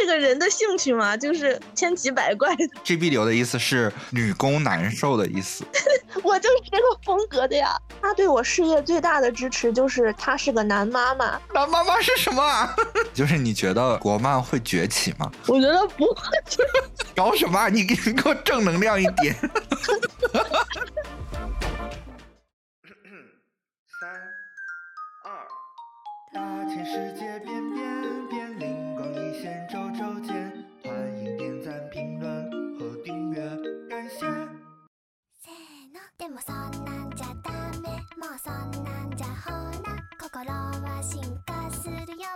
[0.00, 2.66] 这个人的兴趣嘛，就是千奇百怪的。
[2.82, 5.62] G B 流的意思是女工难受的意思。
[6.24, 7.76] 我就是这个风格的呀。
[8.00, 11.38] 他对我事业最大的支持就是他是个男妈妈。
[11.52, 12.74] 男妈妈是什么？
[13.12, 15.30] 就是你觉得国漫会崛起吗？
[15.46, 16.22] 我觉得不会。
[17.14, 17.68] 搞什么？
[17.68, 19.36] 你给给我正能量一点。
[24.00, 24.08] 三
[25.26, 25.28] 二，
[26.32, 26.40] 大
[26.70, 30.52] 千世界变变变，灵光一现，周周见。
[30.84, 33.40] 欢迎点赞、评论和订阅，
[33.88, 34.20] 感谢。
[35.36, 39.50] せーのでもそんなんじゃダメもうそんなんじゃほ
[39.82, 42.28] ら心は進化するよ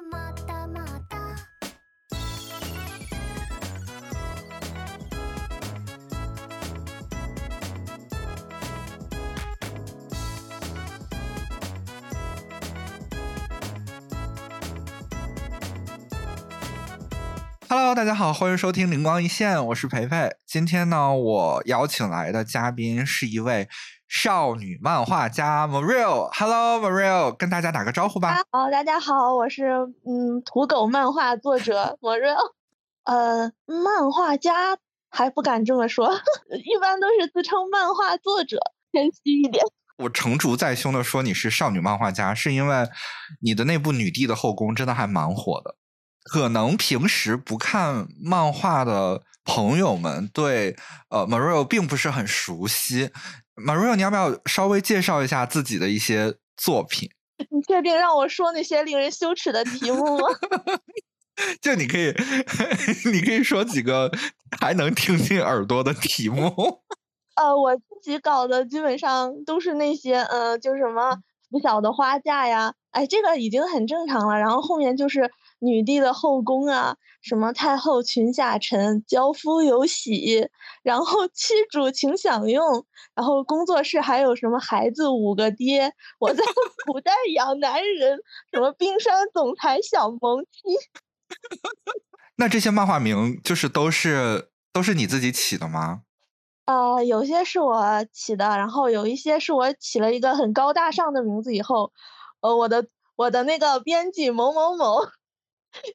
[17.77, 20.31] Hello，大家好，欢迎收听灵光一现，我是培培。
[20.47, 23.69] 今天呢，我邀请来的嘉宾是一位
[24.07, 26.31] 少女漫画家 Mario。
[26.33, 28.37] Hello，Mario，跟大家打个招呼吧。
[28.53, 29.65] 好，大家好，我是
[30.07, 32.31] 嗯土狗漫画作者 莫瑞。
[33.03, 34.79] 呃，漫画家
[35.11, 36.15] 还不敢这么说，
[36.55, 38.61] 一般都是自称漫画作者，
[38.93, 39.65] 谦虚一点。
[39.99, 42.89] 我成竹在胸的说你是少女漫画家，是因为
[43.43, 45.75] 你的那部《女帝的后宫》真的还蛮火的。
[46.25, 50.75] 可能平时不看漫画的朋友们对
[51.11, 53.11] 呃 Mario 并不是很熟悉。
[53.55, 57.11] Mario，你要不要稍微介绍一下自己的一些作品？
[57.51, 60.27] 你确定让我说那些令人羞耻的题目吗？
[61.61, 62.15] 就你可以，
[63.13, 64.11] 你可以说几个
[64.61, 66.49] 还能听进耳朵的题目。
[67.35, 71.19] 呃，我自己搞的基本上都是那些，呃，就什么
[71.51, 74.39] 拂晓的花嫁呀，哎，这个已经很正常了。
[74.39, 75.29] 然后后面就是
[75.59, 80.49] 女帝的后宫啊，什么太后裙下臣，娇夫有喜，
[80.83, 86.45] 然后 妻主请享用，然后工作室还有什么孩子五个爹，我在
[86.87, 88.19] 古代养男人，
[88.53, 90.61] 什么冰山总裁小萌妻。
[92.37, 96.03] 那这些漫画名就是都是都是你自己起的吗？
[96.67, 101.93] 呃，有些是我起的，然后有一些是我起了一个很高大上的名字以后，
[102.41, 105.01] 呃，我的我的那个编辑某某某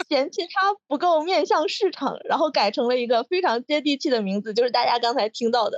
[0.07, 5.77] 嫌弃它不够面向市场，然后改成了一个非常接地气的名字，就是大家刚才听到的。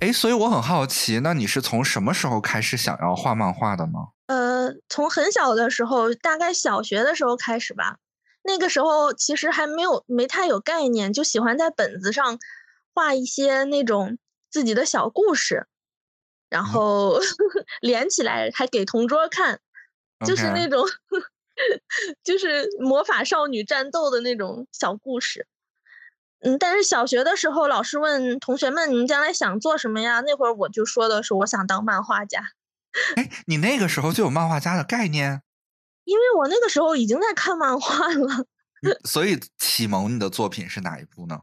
[0.00, 3.98] 哎，所以我很好奇，那你是从什么时候开始想要画漫画的呢？
[4.28, 7.98] 呃，从很小的时候，大概小学的时候开始吧。
[8.42, 12.38] 那个时候其实还没有没太有概念，就喜欢在本子上
[12.94, 14.16] 画一些那种
[14.50, 15.66] 自己的小故事，
[16.50, 17.18] 然后
[17.80, 19.60] 连起来还给同桌看，
[20.26, 20.84] 就是那种
[22.22, 25.46] 就是魔法少女战斗的那种小故事。
[26.40, 32.40] 嗯，但是小学的时候，老师问同学们：“你们将来想做什么呀？”那会儿我就说的是我想当漫画家。
[33.16, 35.42] 哎，你那个时候就有漫画家的概念？
[36.04, 38.46] 因为我那个时候已经在看漫画了。
[39.04, 41.38] 所以启蒙你的作品是哪一部呢？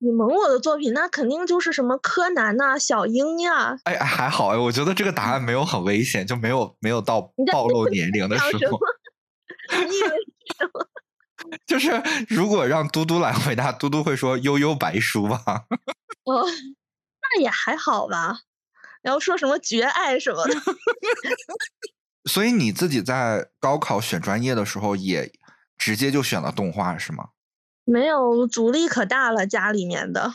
[0.00, 3.76] 启蒙我的作品，那肯定就是什么柯南呐、小樱呀。
[3.84, 7.20] 哎，还好哎，我觉得这个答案没有很危险，就没有没有到
[7.52, 8.78] 暴露年龄的时候。
[9.86, 10.86] 你以为是什么？
[11.66, 11.90] 就是
[12.28, 15.64] 如果让嘟嘟来回答，嘟嘟会说《悠悠白书》吧？
[16.24, 16.44] 哦，
[17.22, 18.40] 那也还好吧。
[19.02, 20.54] 然后说什么绝爱什么的。
[22.28, 25.30] 所以你自己在高考选专业的时候，也
[25.78, 27.28] 直接就选了动画是吗？
[27.84, 30.32] 没有，阻力可大了，家里面的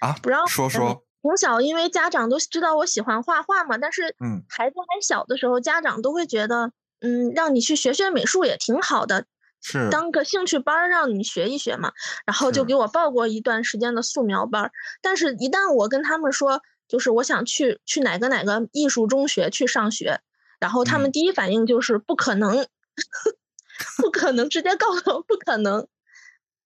[0.00, 1.04] 啊，不让说说。
[1.22, 9.26] 从小因为家长都知道我喜欢画画嘛，但是嗯，孩子还小的时候，家长都会觉得，嗯，让你去学学美术也挺好的。
[9.62, 11.92] 是当个兴趣班儿让你学一学嘛，
[12.24, 14.72] 然后就给我报过一段时间的素描班儿。
[15.02, 20.20] 但是，一旦我跟他们说，就是我想去去哪个哪个艺术中学去上学，
[20.58, 22.66] 然后他们第一反应就是不可能，
[24.00, 25.86] 不可能，直接告诉我不可能。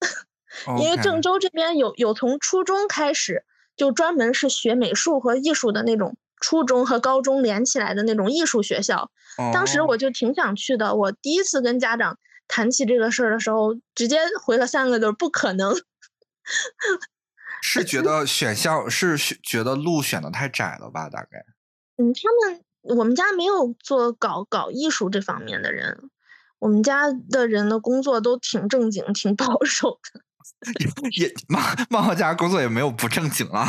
[0.81, 3.45] 因为郑州这边有有从初中开始
[3.77, 9.11] 就专门是学美术和艺术的那种初中和高中连起来的那种艺术学校。
[9.53, 12.19] 当时我就挺想去的，我第一次跟家长。
[12.47, 15.75] 谈起这个事儿的时候，直接回了三个字：不可能。
[17.63, 21.09] 是觉 得选校是觉得路选的太窄了吧？
[21.09, 21.43] 大概。
[21.97, 26.11] 嗯，他们我们家没有做搞搞艺术这方面的人，
[26.65, 30.21] 我们家的人的工作都挺正经、挺保守的。
[31.13, 33.67] 也漫漫画家工作也没有不正经啊。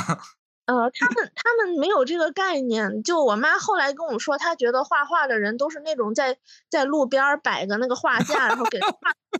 [0.66, 3.04] 呃，他们他们没有这个概念。
[3.04, 6.38] 就我妈后来跟我说，她觉得画画的人都是那种在
[6.70, 8.90] 在路边儿摆个那个画架，然后给画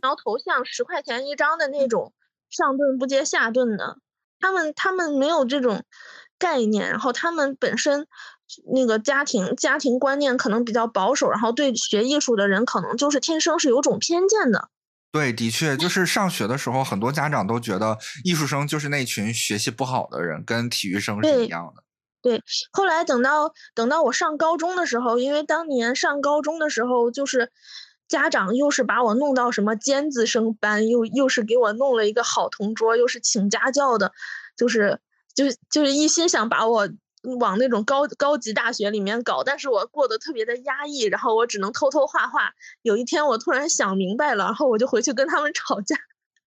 [0.02, 2.12] 描头像，十块钱一张的那种，
[2.50, 3.96] 上顿不接下顿的。
[4.38, 5.82] 他们他们没有这种
[6.38, 8.06] 概念，然后他们本身
[8.72, 14.68] 那个家庭家庭观念可能比较保守，然后对学艺术的人可能就是天生是有种偏见的。
[15.12, 21.82] 对，的确，就是上学的时候，很多家长都觉得艺术生就是那群学习不好的人，跟体育生是一样的。
[22.20, 27.50] 对，后来等到等到我上高中的时候，因为当年上高中的时候，就是
[28.08, 34.12] 家长又是把我弄到什么尖子生班，又又是给我弄了一个好同桌，又是请家教的，
[34.56, 35.00] 就是
[35.34, 36.88] 就是就是一心想把我
[37.40, 42.52] 往那种高高级大学里面搞，但是我过得特别的压抑，然后我只能偷偷画画。
[42.82, 45.96] 有一天我突然想明白了，然后我就回去跟他们吵架。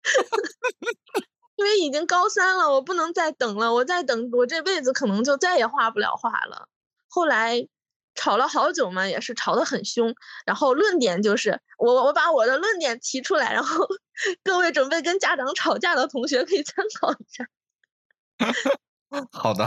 [1.57, 6.69] 因为已经高三了，我不能再等了，我再等，我这辈子可能就再也画不了画了。
[7.09, 7.67] 后来
[8.15, 10.15] 吵了好久嘛，也是吵得很凶。
[10.45, 13.85] 然后论点就是我我把我的论点提出来，然后
[14.41, 17.45] 各位准备跟家长吵架的同学可以参考一下。
[19.33, 19.65] 好的，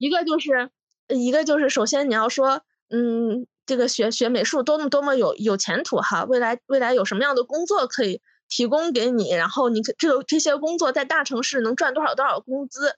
[0.00, 0.70] 一个就是
[1.08, 12.96] 一个就是首先你要说，嗯，这个学学美术多么多么有有前途哈，未来未来有什么样的工作可以提供给你，然后你这个这些工作在大城市能赚多少多少工资，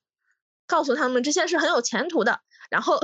[0.69, 2.41] 告诉他们这些是很有前途的。
[2.71, 3.01] 然后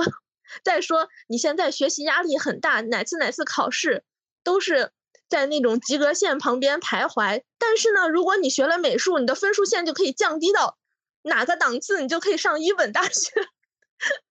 [0.63, 4.05] 再说你现在学习压力很大，哪次哪次考试
[4.45, 4.91] 都是
[5.27, 7.43] 在那种及格线旁边徘徊。
[7.57, 10.77] 但是呢，如果你学了美术，你的分数线就可以降低到
[11.23, 13.31] 哪个档次，你就可以上一本大学。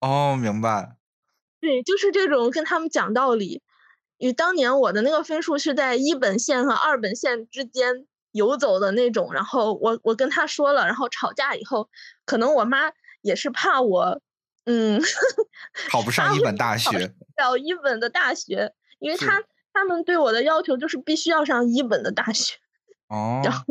[0.00, 0.96] 哦，明白。
[1.60, 3.62] 对，就是这种跟他们讲道理。
[4.18, 11.88] 与当年我的那个分数是在一本线和二本线之间游走的那种，然后我我跟他说了，然后吵架以后，
[12.24, 12.92] 可能我妈
[13.22, 14.20] 也是怕我，
[14.64, 15.00] 嗯，
[15.90, 19.42] 考不上一本大学，考一本的大学，因为他。
[19.70, 22.56] 他们对我的要求就是必须要上一本的大学，
[23.06, 23.64] 哦，然后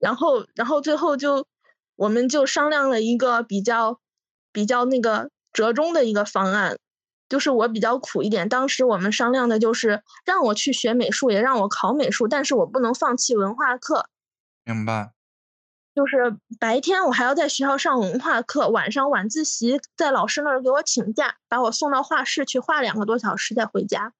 [0.00, 1.46] 然后然后最后就
[1.94, 4.00] 我们就商量了一个比较
[4.52, 6.78] 比较那个折中的一个方案，
[7.28, 8.48] 就是我比较苦一点。
[8.48, 14.06] 当时我们商量的就是让我去学美术，也让我考美术，但是我不能放弃文化课。
[14.64, 15.12] 明白。
[15.92, 24.12] 就是白天我还要在学校上文化课，晚上晚自习在老师那儿给我请假，把我送到画室去画两个多小时再回家。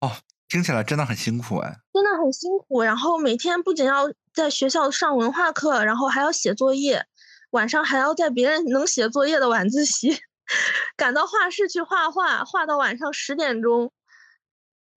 [0.00, 0.12] 哦
[0.48, 1.76] 听起来真的很辛苦哎。
[1.92, 2.82] 真的很辛苦。
[2.82, 7.06] 然后每天不仅要在学校上文化课，然后还要写作业，
[7.50, 10.20] 晚上还要在别人能写作业的晚自习
[10.96, 13.92] 赶到画室去画画，画到晚上十点钟，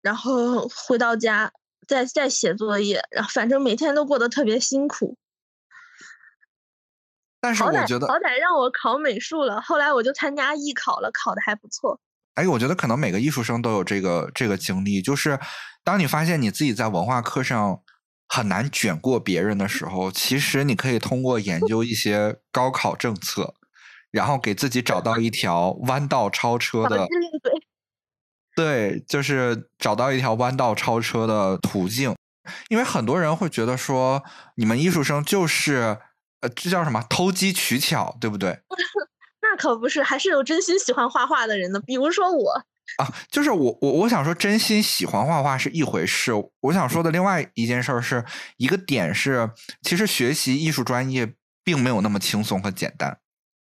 [0.02, 1.52] 然后回到家
[1.88, 5.18] 再再写作业，然后反正每天都过得特别辛苦。
[7.40, 12.00] 但是我觉得好，歹让我考美术了，后来我就参加艺考了，考的还不错。
[12.36, 15.40] 哎，我觉得可能每个艺术生都有这个这个经历，就是
[15.84, 17.82] 当你发现你自己在文化课上
[18.34, 23.56] 很难卷过别人的时候，其实你可以通过研究一些高考政策，
[24.10, 27.06] 然后给自己找到一条弯道超车的
[28.56, 32.16] 对，就是找到一条弯道超车的途径，
[32.70, 34.24] 因为很多人会觉得说，
[34.56, 35.98] 你们艺术生就是
[36.40, 38.62] 呃，这叫什么偷机取巧，对不对？
[39.44, 42.64] 那可不是，还是有真心喜欢画画的人的，比如说我。
[42.98, 46.32] 啊，就是我我我想说，真心喜欢画画是一回事。
[46.60, 48.24] 我想说的另外一件事儿是
[48.58, 51.34] 一个点是，其实学习艺术专业
[51.64, 53.18] 并没有那么轻松和简单。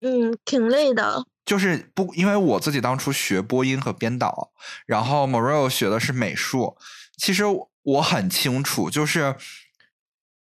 [0.01, 1.25] 嗯，挺累的。
[1.45, 4.51] 就是不，因为我自己当初学播音和编导，
[4.87, 6.77] 然后 Morel 学的是美术。
[7.19, 7.45] 其实
[7.83, 9.37] 我很清楚，就是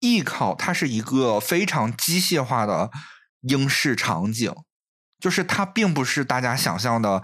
[0.00, 2.90] 艺考它是一个非常机械化的
[3.42, 4.54] 应试场景，
[5.18, 7.23] 就是它并不是大家想象的，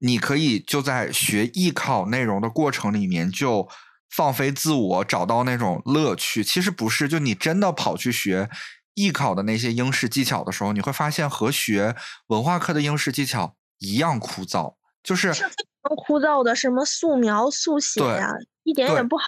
[0.00, 3.68] 你可以就在学艺考内容的过程里面就
[4.10, 6.44] 放飞自我，找到那种乐趣。
[6.44, 8.50] 其实不是，就你真的跑去学。
[8.94, 11.94] 艺考的那些应试技巧的时候，你会发现和学
[12.26, 15.54] 文化课的应试技巧一样枯燥，就是是非
[15.84, 18.28] 常枯燥的，什么素描、速写对呀、
[18.64, 19.24] 一点也不好。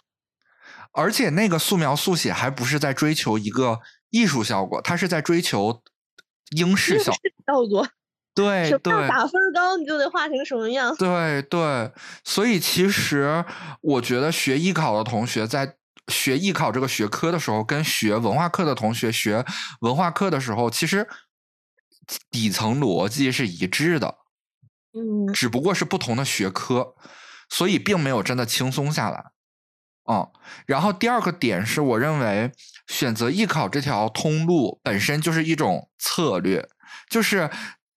[0.91, 5.81] 而且那个素描速写还不是在追求一个艺术效果，它是在追求
[6.51, 7.21] 英式效果。
[7.47, 7.89] 效果，
[8.35, 10.95] 对对什么样打分高，你就得画成什么样。
[10.97, 11.93] 对对，
[12.25, 13.45] 所以其实
[13.81, 15.77] 我觉得学艺考的同学在
[16.09, 19.45] 学艺考这个学科的时候，跟学文化课的同学学
[19.81, 21.07] 文化课的时候，其实
[22.31, 24.17] 底层逻辑是一致的。
[24.95, 26.95] 嗯，只不过是不同的学科，
[27.49, 29.25] 所以并没有真的轻松下来。
[30.11, 30.29] 嗯，
[30.67, 32.51] 然后第二个点是我认为
[32.89, 36.69] 选择艺考这条通路本身就是一种策略，
[37.09, 37.49] 就是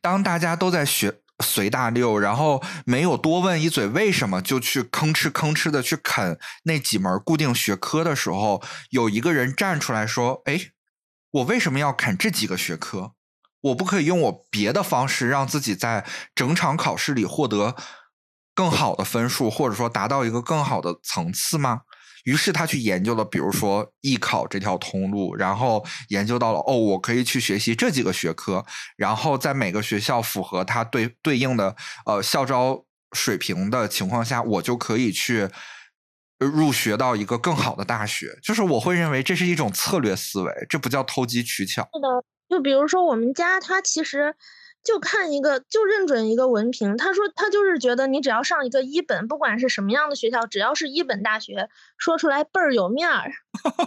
[0.06, 10.60] 当大家都在学随大溜，然后没有多问一嘴为什么，就去吭哧吭哧的去啃那几门固定学科的时候，有一个人站出来说：“哎，
[11.32, 13.14] 我为什么要啃这几个学科？
[13.62, 17.76] 我不可以用我别的方式让自己在整场考试里获得
[18.54, 21.82] 更好的分数，或者说达到一个更好的层次吗？”
[22.26, 28.66] 于是他去研究了，比如说艺考这条通路，然后研究到了哦，我可以去学习这几个学科，
[28.98, 35.50] 然后在每个学校符合它对对应的呃校招水平的情况下，我就可以去
[36.38, 38.38] 入学到一个更好的大学。
[38.44, 41.84] 就是我会认为这是一种策略思维，这不叫投机取巧。
[41.94, 42.08] 是的，
[42.50, 44.36] 就比如说我们家，他其实。
[44.86, 46.96] 就看一个，就认准一个文凭。
[46.96, 53.32] 他说他就是觉得你只要上一个一本，不管是什么样的学校，只要是一本大学，说出来倍儿有面儿。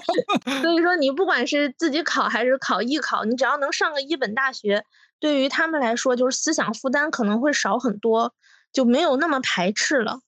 [0.60, 4.84] 所以说你不管是自己考还是考艺考，你只要能上个一本大学，
[5.20, 8.34] 对于他们来说就是思想负担可能会少很多，
[8.72, 10.20] 就没有那么排斥了。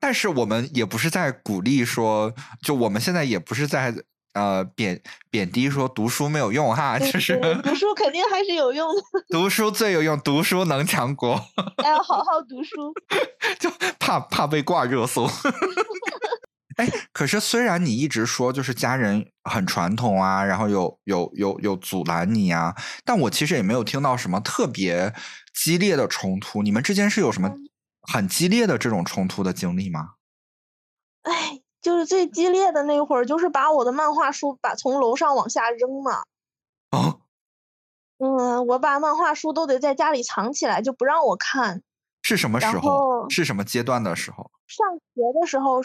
[0.00, 3.94] 但是我们也不是在鼓励说，就我们现在也不是在。
[4.32, 11.30] 呃，贬贬低说读书没有用哈， 就是读书肯定还是有用的， 读书最有用，读书能强国，
[11.82, 12.94] 要好好读书，
[13.58, 13.68] 就
[13.98, 15.28] 怕怕被挂热搜。
[16.76, 25.12] 哎，可是虽然你一直说就是家人很传统啊，然后有有有有阻拦你啊，但我其实也没有听到什么特别
[25.52, 26.62] 激烈的冲突。
[26.62, 27.52] 你们之间是有什么
[28.02, 30.10] 很激烈的这种冲突的经历吗？
[31.22, 31.60] 哎。
[31.80, 36.24] 就是最激烈的那会儿，就是把我的漫画书把从楼上往下扔嘛。
[36.90, 37.16] 啊。
[38.18, 41.82] 嗯，我把漫画书都得在家里藏起来，就不让我看。
[42.22, 43.30] 是什么时候？
[43.30, 44.50] 是什么阶段的时候？
[44.66, 45.80] 上学的时候，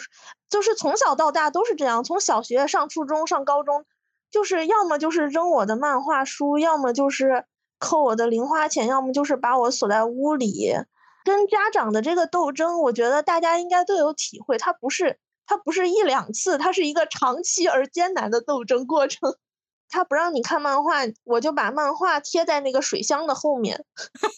[0.50, 2.04] 就是从小到大都是这样。
[2.04, 3.86] 从小学上初中上高中，
[4.30, 7.46] 就是要么就是扔我的漫画书，要么就是
[7.78, 10.74] 扣我的零花钱，要么就是把我锁在屋里。
[11.24, 15.18] 跟家长的这个斗争，我觉得大家应该都有体会，它不是。
[15.46, 19.36] 它不是一两次，它是一个长期而艰难的斗争过程。
[19.88, 23.84] 他不让你看漫画，我就把漫画贴在那个水箱的后面，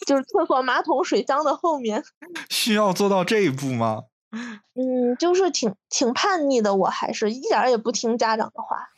[0.07, 2.05] 就是厕所马桶水箱的后面。
[2.51, 4.03] 需要做到这一步吗？
[4.75, 8.91] 嗯，就是挺挺叛逆的，我还是一点也不听家长的话。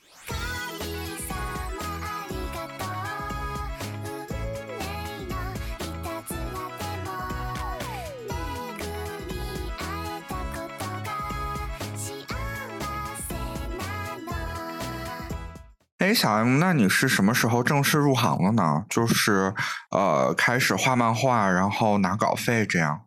[16.00, 18.87] 哎，小 M，那你是什么时候正式入行了呢？
[18.88, 19.52] 就是
[19.90, 23.07] 呃，开始画漫画，然后拿稿费这样。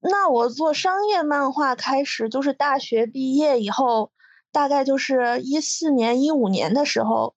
[0.00, 4.12] 那我做商业漫画开始就是大学毕业以后，
[4.52, 7.34] 大概就是一四年、一五年的时候，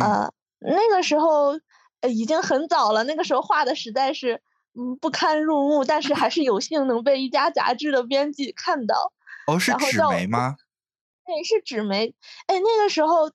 [0.00, 1.52] 呃，那个时候
[2.08, 3.04] 已经很早了。
[3.04, 4.42] 那个时候画的实在是
[4.74, 9.12] 嗯不堪入目，但是还是有幸能被一家杂志的编辑看到。
[9.46, 10.56] 哦，是纸媒吗？
[11.24, 12.16] 对，是纸媒。
[12.48, 13.30] 哎，那个时候。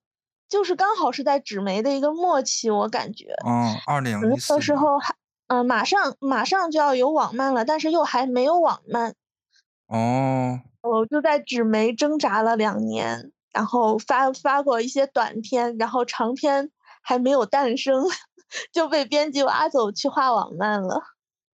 [0.53, 3.33] 就是刚好是在纸媒的一个末期，我感觉。
[3.43, 4.53] 嗯，二零一四。
[4.53, 5.15] 那时候还，
[5.47, 9.15] 嗯，马上马上就要有网漫了，但是又还没有网漫。
[9.87, 10.61] 哦。
[10.83, 16.69] 我就在纸媒挣扎了两年，然后发发过一些短篇，然后长篇
[17.01, 18.05] 还没有诞生，
[18.71, 21.01] 就被编辑挖走去画网漫了。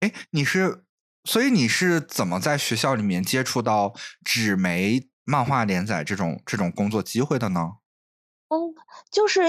[0.01, 0.85] 哎，你是，
[1.25, 3.93] 所以你是怎么在学校里面接触到
[4.25, 7.73] 纸媒漫画连载这种这种工作机会的呢？
[8.49, 8.75] 嗯，
[9.11, 9.43] 就是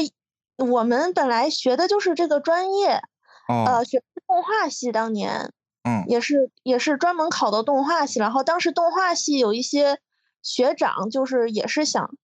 [0.58, 3.02] 我们本来学的就是这个专业，
[3.48, 8.20] 呃，学动画系，当年，嗯，也是也是专门考的动画系。
[8.20, 10.00] 然后当时动画系有一些
[10.42, 12.16] 学长，就是也是想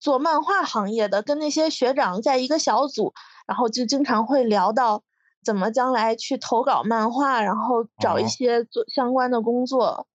[0.00, 3.14] 做漫画行业的，跟那些学长在一个小组，
[3.46, 5.02] 然后就经常会聊到
[5.44, 10.06] 怎么将来去投稿漫画，然后找一些做相关的工作。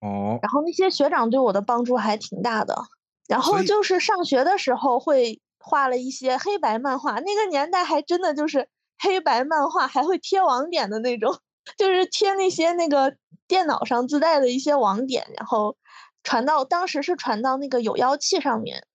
[0.00, 2.84] 哦，然后那些学长对我的帮助还挺大的。
[3.28, 11.38] 然后就是上学的时候会画了一些黑白漫画，那个年代还真的就是黑白漫画，还会贴网点的那种，
[11.78, 13.16] 就是贴那些那个
[13.48, 15.76] 电脑上自带的一些网点，然后
[16.22, 18.86] 传到当时是传到那个有妖气上面。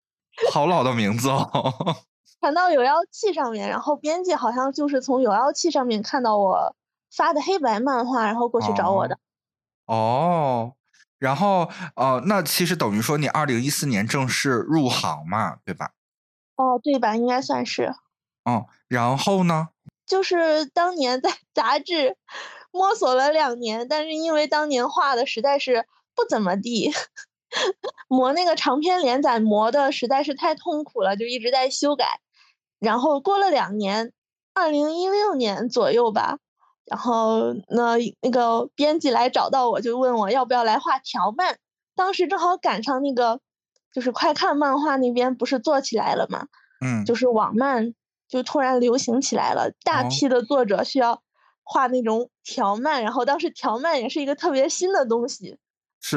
[0.52, 1.48] 好老的名字哦。
[2.40, 6.74] 传到有妖气上面，然后编辑好像就是从有妖气上面看到我
[7.14, 9.18] 发的黑白漫画，然后过去找我的。
[9.88, 10.74] 哦。
[11.20, 15.92] 然后，呃，那其实等于说你二零一四年正式入行嘛，对吧？
[16.56, 17.16] 哦，对吧？
[17.16, 17.94] 应该算是。
[18.46, 19.70] 哦，然后呢？
[20.06, 22.18] 就是当年在 杂志
[22.72, 25.86] 摸索了两年，但是因为当年画的实在是
[26.16, 26.92] 不怎么地，
[28.08, 32.20] 磨那个长篇连载磨的实在是太痛苦了，就一直在修改。
[32.80, 34.14] 然后过了两年，
[34.54, 36.40] 二零一六年左右吧，
[36.90, 41.58] 然后那那个编辑来找到我，就问我要不要来画条漫。
[41.96, 43.40] 当时正好赶上那个，
[43.94, 46.48] 就是快看漫画那边不是做起来了嘛，
[46.84, 47.94] 嗯，就是网漫
[48.28, 51.22] 就突然流行起来了，大哦批的作者需要
[51.64, 55.58] 画那种条漫，然后当时条漫也是一个特别新的东西，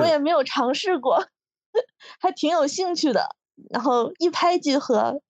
[0.00, 1.26] 我也没有尝试过，
[2.18, 3.36] 还挺有兴趣的。
[3.70, 5.20] 然后一拍即合，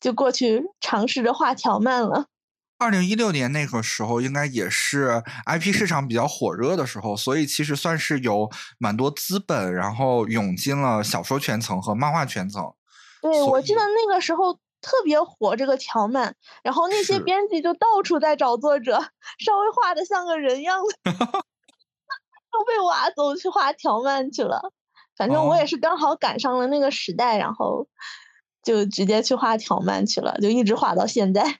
[0.00, 2.26] 就过去尝试着画条漫了。
[2.78, 12.72] 二零一六年那个时候，应该也是 IP 市场比较火热的时候，所以其实算是有蛮多资本，然后涌进了小说圈层和漫画圈层。
[13.20, 18.92] 对，我记得那个时候特别火这个条漫，然后那些编辑就到处在找作者，
[19.40, 24.72] 稍微画的像个人样的， 都被挖走去画条漫去了。
[25.16, 27.88] 反正我也哦是刚好赶上了那个时代，然后
[28.62, 31.58] 就直接去画条漫去了，就一直画到现在。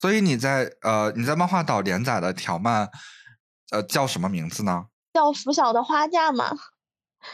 [0.00, 2.88] 所以你在呃你在漫画岛连载的条漫，
[3.70, 4.86] 呃叫什么名字呢？
[5.12, 6.56] 叫《拂晓的花嫁》嘛，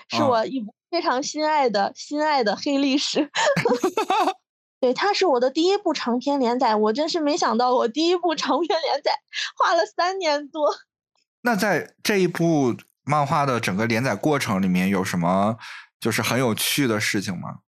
[0.08, 3.30] 是啊我一部非常心爱的心爱的黑历史。
[4.80, 9.12] 对，它是我的第一部长篇连载，我真是没想到，我第一部长篇连载
[9.56, 10.75] 画了三年多。
[11.42, 15.56] 那在这一部漫画的整个连载过程里面，有什么
[16.00, 17.61] 就是很有趣的事情吗？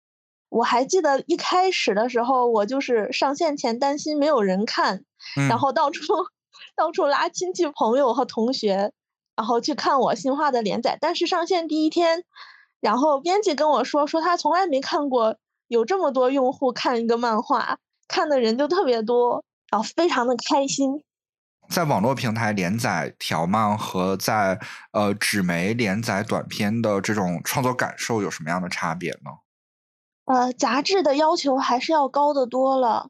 [0.49, 5.05] 我还记得一开始的时候，我就是上线前担心没有人看，
[5.37, 6.03] 嗯，然后到处
[6.75, 8.93] 到处拉亲戚朋友和同学，
[9.37, 10.97] 然后去看我新画的连载。
[11.01, 12.25] 但是上线第一天，
[12.81, 15.37] 然后编辑跟我说，说他从来没看过
[15.69, 17.79] 有这么多用户看一个漫画，
[18.09, 21.03] 看的人就特别多，然后非常的开心。
[21.69, 24.59] 在网络平台连载条漫和在
[24.93, 29.31] 呃纸媒连载短篇的这种创作感受有什么样的差别呢？
[30.29, 33.09] 呃，杂志的要求还是要高的多了，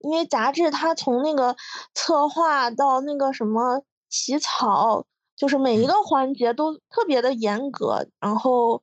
[0.00, 1.56] 因为杂志它从那个
[1.94, 8.82] 策划到那个什么起草，就是每一嗯个环节都特别的严格，然后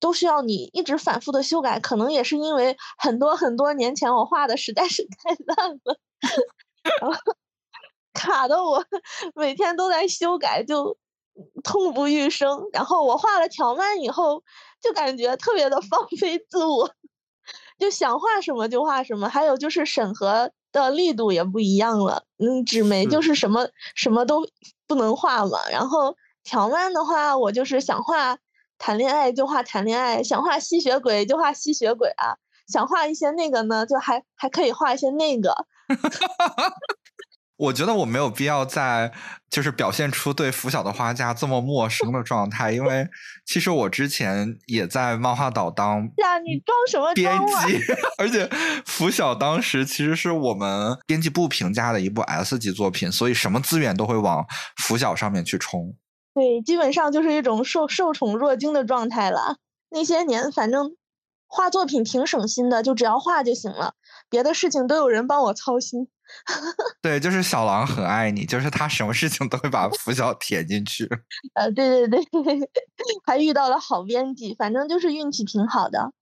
[0.00, 1.78] 都需要你一直反复的修改。
[1.78, 5.96] 可能也是因为很多很多年前我画的实在是 太烂了，
[7.00, 7.16] 然后
[8.12, 8.84] 卡的我
[9.34, 10.96] 每天都在修改，就
[11.62, 12.68] 痛不欲生。
[12.72, 14.42] 然后我画了条漫以后，
[14.80, 16.90] 就感觉特别的放飞自我。
[17.78, 22.24] 就想画什么就画什么，还有就是审核的力度也不一样了。
[22.38, 24.46] 嗯，纸媒就是是什么什么都
[24.86, 28.38] 不能画嘛，然后条漫的话，我就是想画
[28.78, 32.36] 谈恋爱就画谈恋爱，想画吸血鬼就画吸血鬼啊，
[32.68, 35.66] 想画一些那个呢，就还还可以画一些那个。
[37.56, 39.12] 我觉得我没有必要在
[39.48, 43.08] 就是表现出对拂晓的花嫁这么陌生的状态，因为
[43.46, 47.32] 其实我之前也在漫画岛当呀，你装什么编？
[47.38, 47.78] 辑，
[48.18, 48.50] 而且
[48.84, 54.44] 拂晓当时其实是我们编辑部评价的一部 S 级作品，所以什么资源都会往
[54.76, 55.94] 拂晓上面去冲。
[56.34, 59.58] 对，基本上就是一种受受宠若惊的状态了。
[59.90, 60.96] 那些年，反正
[61.46, 63.94] 画作品挺省心的，就只要画就行了，
[64.28, 66.08] 别的事情都有人帮我操心。
[67.00, 71.08] 对，就是小狼很爱你，就是他什么事情都会把拂晓填进去。
[71.54, 72.70] 呃，对对对，
[73.26, 76.12] 还遇到了好编辑，反正就是运气挺好的。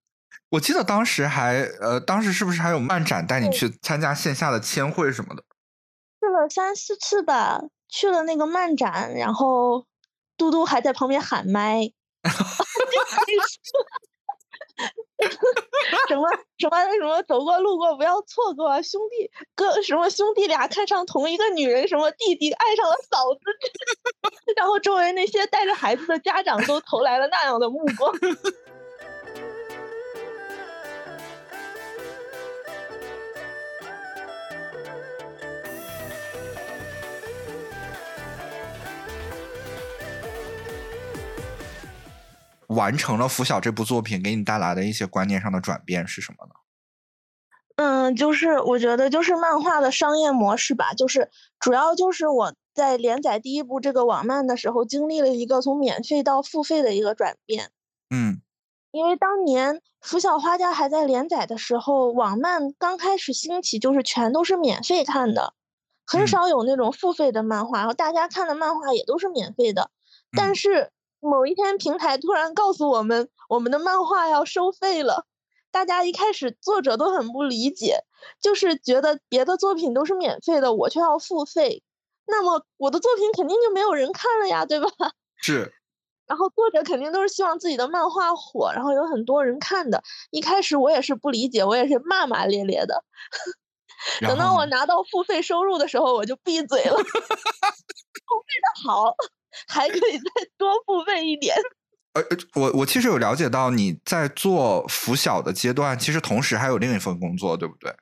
[0.50, 5.42] 我记得当时还呃，当时是不是还有漫展带你去参加线下的签会什么的？
[6.20, 9.86] 去了三四次吧，去了那个漫展，然后
[10.36, 11.90] 嘟嘟还在旁边喊麦，
[16.08, 23.40] 什么什么什么走过路过不要错过，兄弟哥什么兄弟俩看上同一个女人，什么弟弟爱上了嫂子，
[24.56, 28.12] 然后周围那些带着孩子的家长都投来了那样的目光。
[42.74, 46.54] 完成了拂晓这部作品给你带来的一些观念上的转变是什么呢？
[47.76, 57.70] 嗯，就是我觉得就是漫画的商业模式吧，就是主要就是我在连载第一部这个网漫的时候，经历了一个从免费到付费的一个转变。
[58.10, 58.42] 嗯
[58.90, 65.54] 因为当年《拂晓花家》还在连载的时候，网漫刚开始兴起，就是全都是免费看的，
[66.04, 69.90] 很嗯少有那种付费的漫画，然后大家看的漫画也都是免费的。
[70.36, 70.90] 但嗯是
[71.22, 75.26] 某一天，平台突然告诉我们，我们的漫画要收费了。
[75.70, 78.00] 大家一开始作者都很不理解，
[78.40, 81.82] 就是觉得别的作品都是免费的，我却要付费，
[82.26, 84.88] 那么我的作品肯定就没有人看了呀，对吧？
[85.40, 85.72] 是
[86.26, 90.02] 然后作者肯定都是希望自己的漫画火，然后有很多人看的。
[90.30, 93.04] 一开始我也是不理解，我也是骂骂咧咧的。
[94.20, 96.96] 等到我拿到付费收入的时候，我就闭嘴了。
[96.96, 97.12] 付费
[98.60, 99.14] 的好，
[99.68, 100.24] 还可以再
[100.56, 101.56] 多付费一点。
[102.14, 107.94] 呃，呃我我其实有了解到你在做拂晓的阶段，其实同时还有另一份工作，对不对？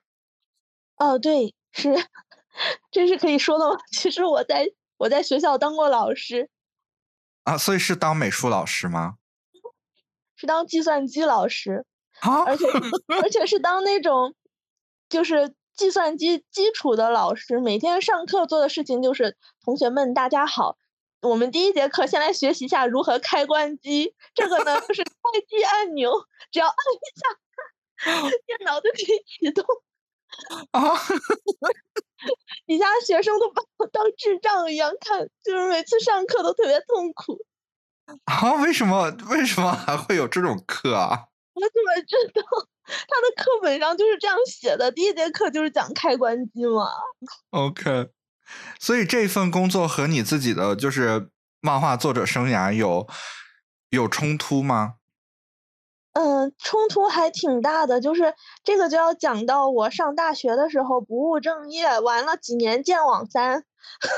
[0.96, 1.94] 哦，对，是，
[2.90, 3.78] 这是可以说的吗？
[3.96, 4.66] 其实我在
[4.98, 6.50] 我在学校当过老师，
[7.44, 9.14] 啊，所以是当美术老师吗？
[10.36, 11.84] 是当计算机老师，
[12.20, 12.64] 啊，而且
[13.22, 14.34] 而且是当那种
[15.08, 20.76] 就是计算机基础的老师，每天上课做的事情就是同学们大家好，
[21.22, 25.10] 我们第一节课先来学习一下如何开关机，这个呢 就是开
[25.48, 26.12] 机按钮，
[26.50, 29.64] 只要按一下， 电脑就可以启动。
[30.70, 30.96] 啊，
[32.66, 37.38] 底下学生都把我当智障一样看，就是每次上课都特别痛苦。
[38.24, 41.26] 啊，为什么为什么还会有这种课啊？
[41.52, 42.42] 我怎么知道？
[42.86, 46.88] 他的课本上就是这样写的，第一节课就是讲开关机嘛。
[47.50, 48.08] OK，
[48.78, 53.06] 所以这份工作和你自己的就是漫画作者生涯有
[53.90, 54.94] 有冲突吗？
[56.12, 58.34] 嗯，冲突还挺大的，就是
[58.64, 63.64] 这个就要讲到我上大学的时候不务正业，玩了几年剑网三，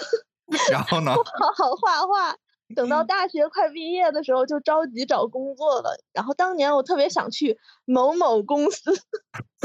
[0.73, 1.15] 然后呢？
[1.15, 2.37] 不 好好画画。
[2.75, 6.03] 等到大学快毕业的时候，就着急找工作了。
[6.15, 8.99] 然后当年我特别想去某某公司，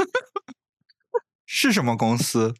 [1.46, 2.54] 是什么公司？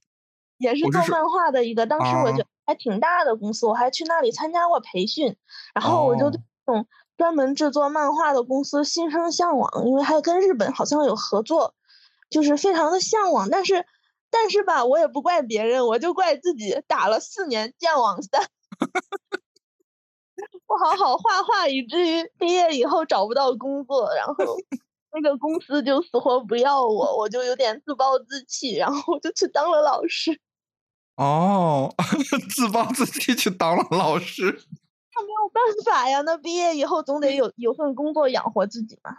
[0.59, 5.37] 也是做漫画的一个，当时我觉啊得还挺大的公司，我还去那里参加过培训，
[5.75, 11.75] 然后我就哦对这种专门制作漫画的公司心生向往，因为还跟日本好像有合作，
[12.29, 13.49] 就是非常的向往。
[13.49, 13.87] 但是，
[14.31, 18.43] 但是吧，我也不怪别人，我就怪自己打了四年剑网三，
[20.67, 24.35] 不好好画画，以至于毕业以后找不到工作，然后
[25.13, 30.39] 那个公司就死活不要我，我就有点自暴自弃，然后我就去当了老师。
[31.19, 31.93] 哦，
[32.49, 34.45] 自暴自弃去当了老师。
[34.45, 39.11] 那没有办法呀，那毕业以后总得有有份工作养活自己嘛。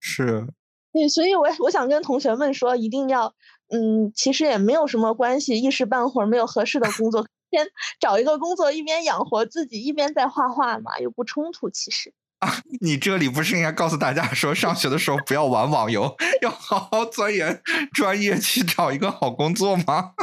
[0.00, 0.46] 是，
[0.94, 3.34] 对，所以我我想跟同学们说，一定要，
[3.68, 7.68] 嗯，其实也没有什么关系，一时半会儿没有合适的工作，先
[8.00, 11.68] 找一个工作，一边养活自己，一边在画画嘛，又不冲突。
[11.68, 12.48] 其实啊，
[12.80, 17.60] 你这里不是应该告诉大家说，上学的时候不要玩网游， 要好好钻研
[17.92, 20.14] 专业，去找一个好工作吗？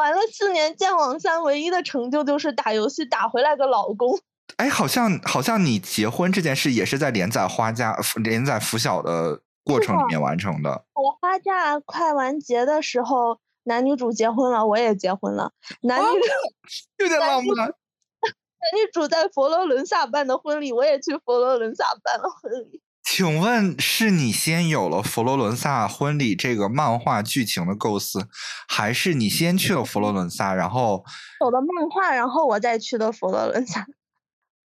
[0.00, 4.18] 玩了四年剑网三，唯一的成就就是打游戏打回来个老公。
[4.56, 10.86] 哎，好像好像你结婚这件事也是在连载花家连载拂晓的过程里面完成的。
[10.94, 15.52] 我花嫁快完结的时候，男女主结婚了，我也结婚了。
[15.82, 17.66] 男女主、有点浪漫。
[18.60, 22.80] 男女主在佛罗伦萨办的婚礼，我也去佛罗伦萨办了婚礼。
[23.02, 28.28] 请问是你先有了佛罗伦萨婚礼这个漫画剧情的构思，
[28.68, 31.04] 还是你先去了佛罗伦萨，然后
[31.40, 33.86] 走的漫画，然后我再去的佛罗伦萨。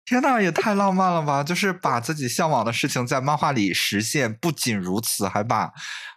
[0.05, 1.43] 天呐，也太浪漫了吧！
[1.43, 5.73] 就是把自己向往的事情在漫画里实现，不仅如此，还把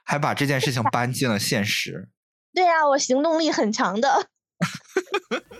[0.06, 2.08] 还把这件事情搬进了现实。
[2.54, 4.30] 对呀、我行动力很强的。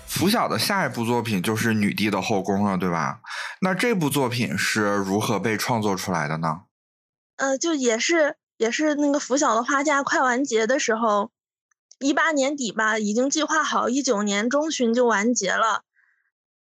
[0.07, 3.21] 拂晓的下一部作品就是《女帝的后宫》了，对吧？
[3.61, 6.63] 那这部作品是如何被创作出来的呢？
[7.37, 11.31] 呃，就也是也是那个拂晓的花架快完结的时候，
[11.99, 15.85] 一八年底吧，已经计划好一九年中旬就完结了。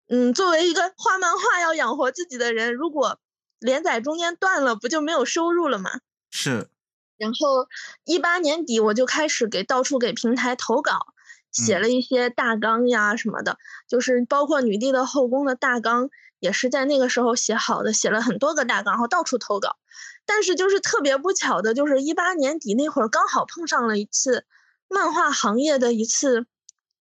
[0.07, 3.19] 嗯，作为一个画漫画要养活自己的人，如果
[3.59, 5.89] 连载中间断了，不就没有收入了吗？
[6.29, 6.69] 是
[7.17, 7.67] 然后
[8.05, 11.07] 一八年底我就开始给到处给平台投稿，
[11.52, 11.82] 写嗯。
[11.82, 16.10] 了一些大纲呀什么的，就是包括女帝的后宫的大纲
[16.40, 19.76] 也是在那个时候写好的，写了很多个大纲，然后到处投稿。
[20.24, 24.44] 但是就是特别不巧的，就是一八年底那会儿刚好碰上了一次
[24.88, 26.46] 漫画行业的一次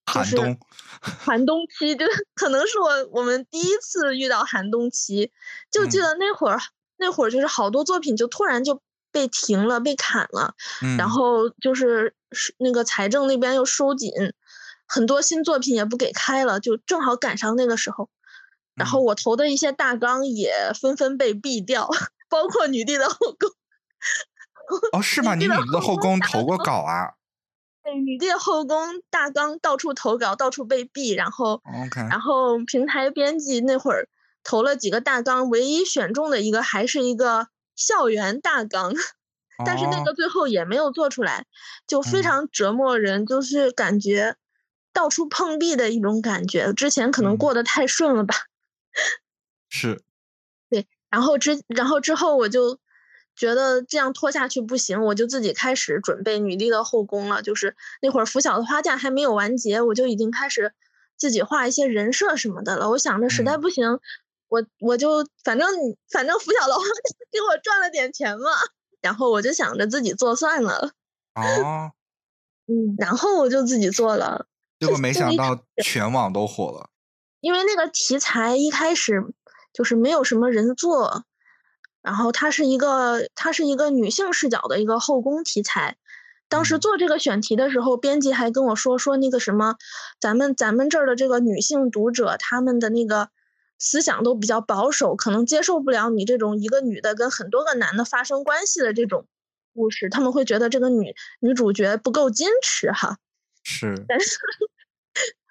[0.07, 0.59] 就是寒冬，
[1.23, 5.31] 寒冬期，就可能是我我们第一次遇到寒冬期。
[5.69, 6.01] 就记嗯。
[6.01, 6.59] 得那会儿，
[6.97, 14.11] 那会儿就是好多作品就突然就被停了，被砍了，嗯，然后就是是那个财政那边又收紧，
[14.93, 18.09] 很多新作品也不给开了，就正好赶上那个时候。
[18.75, 21.89] 然后嗯我投的一些大纲也纷纷被毙掉，
[22.29, 23.49] 包括女帝的后宫。
[24.91, 25.35] 哦，是吗？
[25.35, 27.13] 你女帝的后宫投过稿啊
[27.83, 34.09] 对，女帝的后宫大纲到处投稿，到处被毙，然后？OK，然后平台编辑那会儿
[34.43, 38.93] 投了几个大纲，唯一选中的一个还是一个校园大纲，
[39.65, 41.45] 但是那哦个最后也没有做出来，
[41.87, 44.35] 就非嗯常折磨人，就是感觉
[44.93, 46.73] 到处碰壁的一种感觉。
[46.73, 48.35] 之前可能嗯过得太顺了吧，
[49.69, 50.01] 是
[50.69, 52.79] 对然后之然后之后我就
[53.35, 57.41] 觉得这样拖下去不行，我就自己开始准备女帝的后宫了。
[57.41, 60.73] 就是那会儿拂晓的花嫁还没有完结，我就已经开始
[61.17, 62.89] 自己画一些人设什么的了。
[62.89, 63.99] 我想着实在不行，
[64.49, 65.67] 我我就反正
[66.09, 66.81] 反正拂晓的花
[67.31, 68.51] 给我赚了点钱嘛，
[69.01, 70.91] 然后我就想着自己做算了。
[71.35, 71.91] 哦，
[72.67, 74.45] 嗯，然后我就自己做了。
[74.81, 76.89] 结果没想到全网都火了。
[77.39, 79.23] 因为那个题材一开始
[79.71, 81.23] 就是没有什么人做，
[82.01, 85.97] 然后它是一个它是一个女性视角的一个后宫题材。
[86.49, 89.75] 当时做这个选题的时候，编辑还跟我说说那个什么，
[90.19, 93.29] 咱们咱们这儿的这个女性读者，他们的那个
[93.79, 99.27] 思想都比较保守，可能接受不了你这种一个女的跟很多个男的发生关系的这种
[99.73, 103.17] 故事，他们会觉得这个女女主角不够矜持哈。
[103.63, 104.37] 是，但是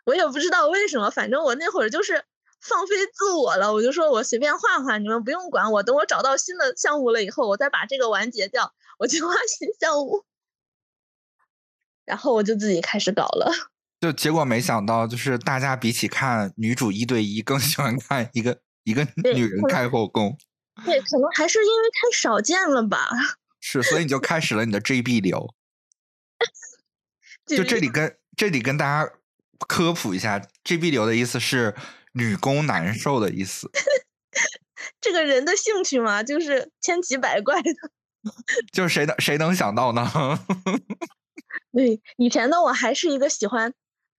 [0.05, 2.25] 我也不知道为什么，反正我那会儿就是
[2.61, 10.25] 放飞自我了，我就说我随便画画，你们不用管我，等我找到新的项目了以后，我再把这个完结掉，我去画新项目。
[12.05, 13.53] 然后我就自己开始搞了，
[14.01, 20.37] 就结果没想到，就是大家比起看女主一对一，更喜欢看一个一个女人开后宫。
[20.85, 23.11] 对，可能还是因为太少见了吧。
[23.61, 25.55] 是，所以你就开始了你的 GB 流。
[27.47, 29.13] 就这里跟这里跟大家
[29.69, 31.75] 科普一下，GB 流的意思是
[32.13, 33.71] 女工难受的意思。
[35.01, 37.71] 这个人的兴趣嘛，就是千奇百怪的。
[38.73, 40.11] 就是谁能谁能想到呢？
[41.73, 43.73] 对，以前的我还是一个喜欢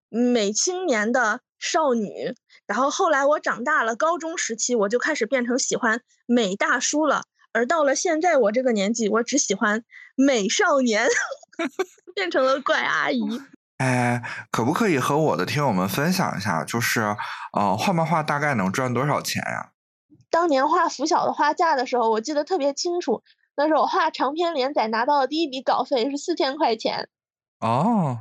[0.09, 2.33] 美青年的少女，
[2.65, 9.83] 然后后来我长大了，高中时期我就开始变成喜欢美大叔了，而到了现在我这个年纪，我只喜欢
[10.15, 11.07] 美少年，
[12.15, 13.21] 变成了怪阿姨。
[13.81, 17.17] 哎，可不可以和我的听友们分享一下，就是
[17.53, 19.71] 呃，画漫画大概能赚多少钱呀？
[20.29, 23.23] 当年画拂晓的花架的时候，我记得特别清楚，
[23.55, 27.09] 那时候我画长篇连载拿到的第一笔稿费是四千块钱。
[27.59, 28.19] 哦，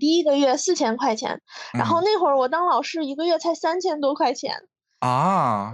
[0.00, 1.42] 第一个月四千块钱，
[1.74, 4.54] 然后那会儿我当老师一个月才三千多块钱
[5.00, 5.70] 啊，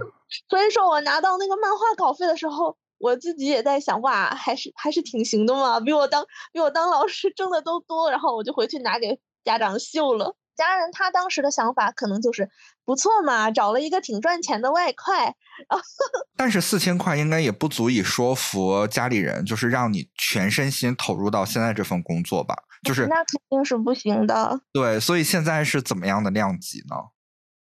[0.49, 10.35] 所以说我拿到那个漫画稿费的时候，我自己也在想，哇，还是还是挺行的嘛，比我当比我当老师挣的都多，然后我就回去拿给家长秀了。
[10.55, 12.49] 家人他当时的想法可能就是
[12.85, 15.35] 不错嘛，找了一个挺赚钱的外快。
[16.37, 22.55] 但是四千块应该也不足以说服家里人，就是让你全身心投入到现在这份工作吧。
[22.83, 24.61] 就是那肯定是不行的。
[24.71, 26.95] 对，所以现在是怎么样的量级呢？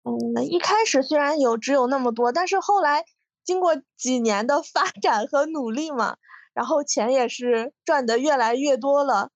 [0.04, 3.04] 嗯，一开始虽然有只有那么多，但是后来
[3.46, 6.16] 经过几年的发展和努力嘛，
[6.52, 9.30] 然后钱也是赚的越来越多了，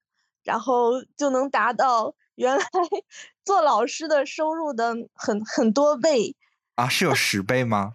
[0.45, 2.63] 然后就能达到原来
[3.45, 6.37] 做老师的收入的很很多倍。
[6.75, 7.95] 啊，是有十倍吗？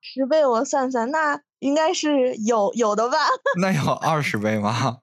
[0.00, 3.16] 十倍，我算算，那应该是有有的吧？
[3.60, 5.00] 那有二十倍吗？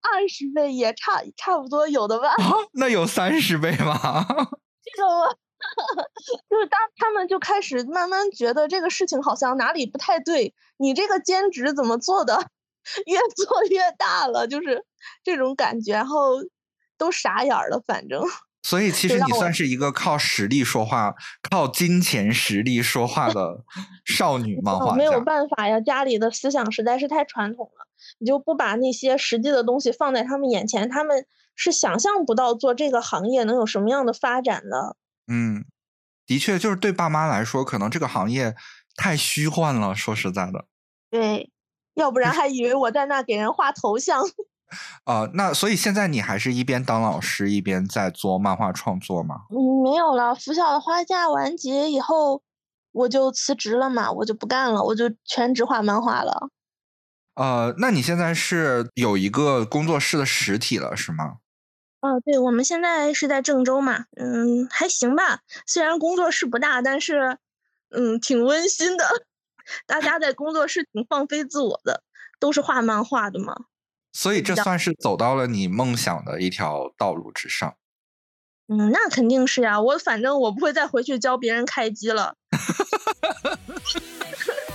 [0.00, 2.34] 二十倍也差差不多有的吧？
[2.74, 4.26] 那有三十倍吗？
[4.28, 5.38] 这个
[6.48, 12.48] 就是当他们就开始慢慢觉得这个事情好像哪里不太对，你这个兼职怎么做的
[13.06, 14.84] 越做越大了，就是
[15.22, 16.36] 这种感觉，然后
[16.96, 18.22] 都傻眼了，反正。
[18.62, 21.14] 所以其实你算是一个靠实力说话、
[21.50, 23.62] 靠金钱实力说话的
[24.06, 24.96] 少女漫画家。
[24.96, 27.86] 没有办法呀，家里的思想实在是太传统了。
[28.18, 34.96] 你就不把那些实际的东西放在他们眼前，他们是想象不到做这个行业能有什么样的发展的。
[35.26, 35.64] 嗯，
[36.26, 38.54] 的确，就是对爸妈来说，可能这个行业
[38.96, 39.94] 太虚幻了。
[39.94, 40.66] 说实在的，
[41.10, 41.50] 对，
[41.94, 44.22] 要不然还以为我在那给人画头像。
[45.04, 49.42] 啊，那所以现在你还是一边当老师一边在做漫画创作吗？
[49.50, 50.34] 嗯，没有了。
[50.34, 52.42] 拂晓的花嫁完结以后，
[52.92, 56.48] 我就辞职了嘛，我就不干了，我就全职画漫画了。
[57.34, 61.36] 呃，那你现在是有一个工作室的实体了，是吗？
[62.04, 65.40] 哦，对，我们现在是在郑州嘛，嗯，还行吧。
[65.64, 67.38] 虽然工作室不大，但是，
[67.88, 69.06] 嗯，挺温馨的。
[69.86, 72.02] 大家在工作室挺放飞自我的，
[72.38, 73.56] 都是画漫画的嘛。
[74.12, 77.74] 所以这算是走到了你梦想的一条道路之上。
[78.68, 79.80] 嗯，那肯定是呀。
[79.80, 82.36] 我反正我不会再回去教别人开机了。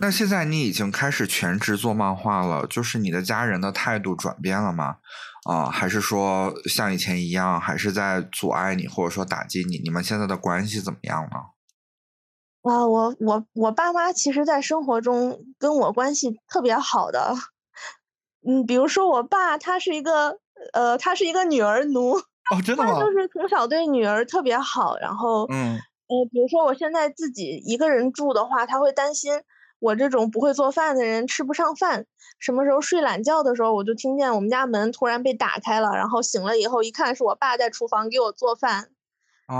[0.00, 4.96] 那现在你已经开始全职做漫画了，就是你的家人的态度转变了吗？
[5.48, 9.78] 啊，还是说像以前一样，还是在阻碍你，或者说打击你？
[9.78, 11.36] 你们现在的关系怎么样呢？
[12.62, 17.34] 啊，我我我爸妈其实，在生活中跟我关系特别好的，
[18.46, 20.38] 嗯，比如说我爸，他是一个
[20.74, 22.92] 呃，他是一个女儿奴，哦，真的吗？
[22.92, 29.32] 他就是从小对女儿特别好，然后嗯，呃，比如说我现在自己一个人住的话，他会担心
[29.78, 32.06] 我这种不会做饭的人吃不上饭。
[32.38, 38.90] 什么时候睡懒觉的时候，我就听见我们家门突然被打开了，然后醒了以后一看是我爸在厨房给我做饭，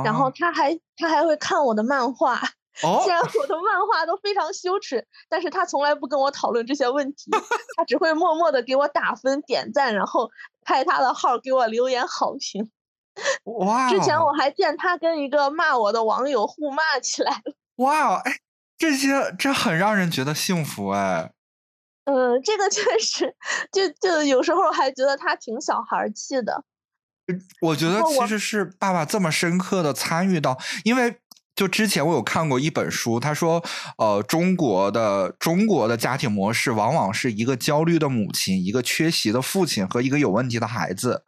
[0.04, 2.40] 然后哦他还他还会看我的漫画。
[2.84, 7.28] 哦 虽然我的漫画都非常羞耻，但是他从来不跟我讨论这些问题，
[7.76, 10.30] 他只会默默的给我打分、点赞，然后
[10.62, 12.70] 拍他的号给我留言好评。
[13.42, 17.54] 哇哦，之前我还见他跟一个骂我的网友互骂起来了。
[17.78, 18.22] 哇
[18.78, 21.32] 这些这很让人觉得幸福哎。
[22.04, 23.34] 嗯，这个确实，
[23.70, 26.64] 就就有时候还觉得他挺小孩儿气的。
[27.60, 31.18] 我觉得其实是爸爸这么深刻的参与到，因为
[31.54, 33.62] 就之前我有看过一本书，他说，
[33.98, 41.24] 呃，中国的中国的家庭模式往往是一个焦虑的母亲、一个缺席的父亲和一个有问题的孩子。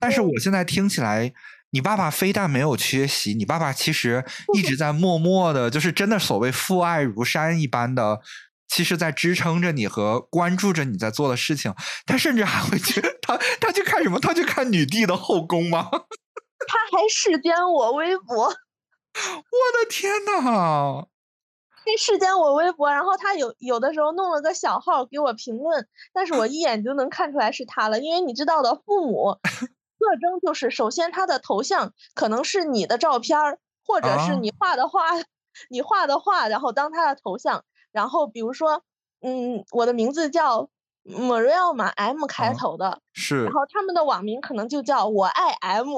[0.00, 1.32] 但是我现在听起来，
[1.74, 4.24] 你爸爸非但没有缺席，你爸爸其实
[4.56, 8.20] 一直在默默的，就是真的所谓父爱如山一般的。
[8.68, 11.74] 其实，在支撑着你和关注着你在做的事情，
[12.06, 14.18] 他甚至还会去他他去看什么？
[14.20, 15.88] 他去看女帝的后宫吗？
[16.66, 21.06] 他还视奸我微博， 我的天呐！
[21.84, 29.38] 他视奸我微博，然后他有有的时候弄了个小号给我评论，但是我一眼就能看出来是他了，因为你知道的，父母
[29.98, 35.00] 特征就是首先他的头像可能是你的照片儿，或者是啊你画的画，
[35.70, 38.82] 你画的画，然后当他的头像，然后比如说，
[39.22, 40.68] 嗯，我的名字叫
[41.04, 45.88] Maria 嘛，M 开啊头的，是然后他们的网名可能就叫我爱 M。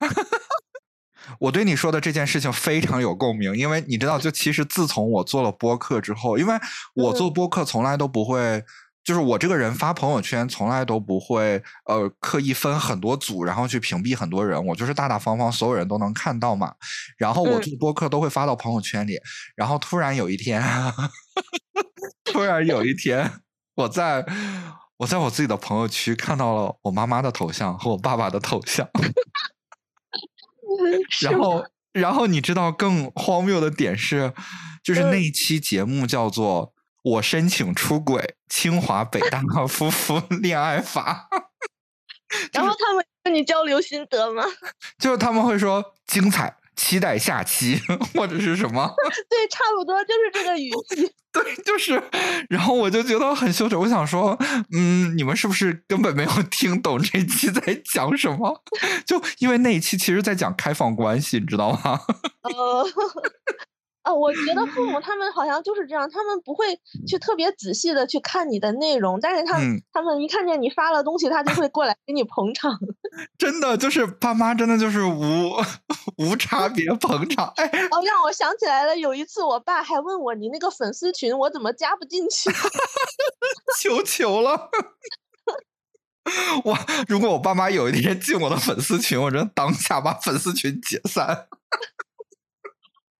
[1.40, 6.54] 我对你说的这件事情非常有共鸣，因为你知道，就其实自从我做了播客之后，因为
[6.94, 8.62] 我做播客从来都不会。
[9.08, 14.62] 就是我这个人发朋友圈从来都不会，呃，刻意分很多组，然后去屏蔽很多人。
[14.66, 16.74] 我就是大大方方，所有人都能看到嘛。
[17.16, 19.18] 然后我嗯做播客都会发到朋友圈里。
[19.56, 20.62] 然后突然有一天，
[22.22, 23.32] 突然有一天，
[23.76, 24.22] 我在
[24.98, 28.86] 我在我自己的朋友区看到了我妈妈的头像和我爸爸的头像。
[31.22, 34.34] 然后，然后你知道更荒谬的点是，
[34.84, 36.74] 就是那嗯一期节目叫做
[37.08, 41.28] “我申请出轨，清华北大夫妇 恋爱法
[42.52, 44.42] 然后他们跟你交流心得吗？”，
[44.98, 47.80] 就是他们会说精彩，期待下期
[48.14, 48.94] 或者是什么，
[49.30, 51.10] 对，差不多就是这个语气。
[51.30, 52.02] 对，就是，
[52.48, 54.36] 然后我就觉得很羞耻，我想说，
[54.72, 58.62] 嗯，你们是不是根本没有听懂这期在讲什么？
[59.06, 62.00] 就因为那一期其实在讲开放关系，你知道吗？
[62.42, 62.86] 呃，
[64.08, 66.64] 啊，我觉得父母他们好像就是这样，他们不会
[67.06, 69.58] 去特别仔细的去看你的内容，但是他
[69.92, 72.74] 他们一看见你发了东西，他就会过来给你捧场。
[73.36, 75.52] 真的就是爸妈，真的就是无
[76.16, 77.52] 无差别捧场。
[77.56, 82.50] 哎，哦，让我想起来了，有一次我爸还问我，你那个粉丝群我怎么加不进去？
[83.78, 84.70] 求求了！
[86.64, 91.48] 我如果我爸妈有一天进我的粉丝群，我真当下把粉丝群解散。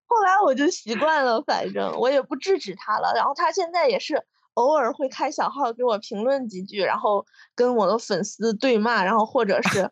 [0.09, 3.13] 后来我就习惯了，反正我也不制止他了。
[3.15, 7.23] 然后他现在也是偶尔会开小号给我评论几句，然后
[7.55, 9.89] 跟我的粉丝对骂，然后或者是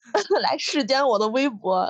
[0.40, 1.88] 来视奸我的微博。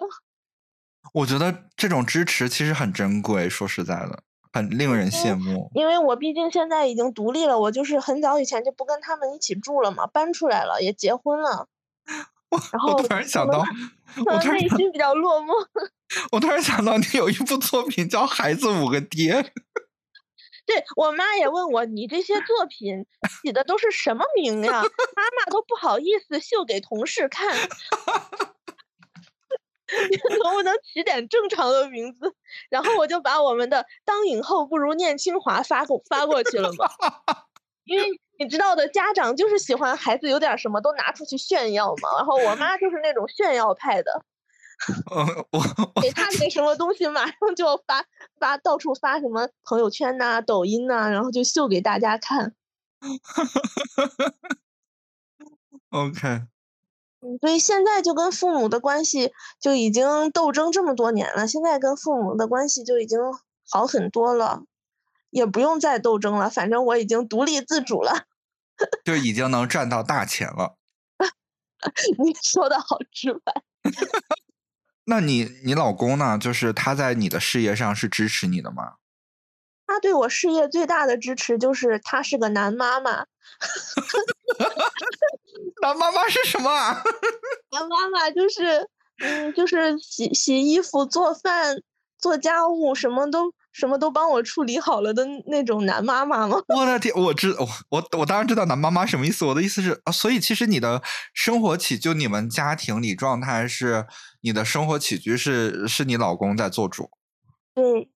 [1.15, 5.71] 我觉得这种支持其实很珍贵，说实在的，很令人羡慕。
[5.73, 11.69] 因为我毕竟现在已经独立了，我就是很早以前就不跟他们一起住了嘛，搬出来了，也结婚了。
[12.73, 13.63] 然后我突然想到，
[14.27, 15.53] 我突然，内心比较落寞。
[16.33, 19.35] 我突然想到，你有一部作品叫《孩子五个爹》，
[20.65, 23.07] 对我妈也问我，你这些作品
[23.43, 24.83] 起的都是什么名呀？
[24.83, 27.55] 妈妈都不好意思秀给同事看。
[30.11, 32.35] 你能不能起点正常的名字？
[32.69, 36.91] 然后我就把我们的“当影后不如念清华”发过发过去了嘛。
[37.85, 42.17] 因为你知道的，家长就是喜欢孩子有点什么都拿出去炫耀嘛。
[42.17, 44.25] 然后我妈就是那种炫耀派的，
[45.11, 45.61] 嗯，我
[45.95, 48.05] 我给他那什么东西，马上就要发
[48.39, 52.55] 发到处发什么朋友圈呐、抖音呐、然后就秀给大家看。
[55.91, 56.43] OK，
[57.21, 63.19] 嗯，所以现在就跟父母的关系就已经斗争这么多年了，现在跟父母的关系就已经
[63.69, 64.63] 好很多了，
[65.31, 68.27] 也不用再斗争了，反正我已经独立自主了。
[69.05, 70.77] 就已经能赚到大钱了。
[72.19, 73.63] 你说的好直白。
[75.05, 76.37] 那你你老公呢？
[76.37, 78.95] 就是他在你的事业上是支持你的吗？
[79.87, 83.25] 他对我事业最大的支持就是他是个男妈妈，
[85.81, 87.03] 男妈妈是什么啊？
[87.71, 88.87] 男妈妈就是，
[89.21, 91.83] 嗯，就是洗洗衣服、做饭、
[92.19, 96.57] 做家务，什么都什么都帮我处理好了的那种男妈妈吗？
[96.67, 99.45] 我的天，我知我我我当然知道男妈妈什么意思。
[99.45, 101.01] 我的意思是啊，所以其实你的
[101.33, 104.05] 生活起就你们家庭里状态是
[104.41, 107.09] 你的生活起居是是你老公在做主。
[107.73, 108.11] 对，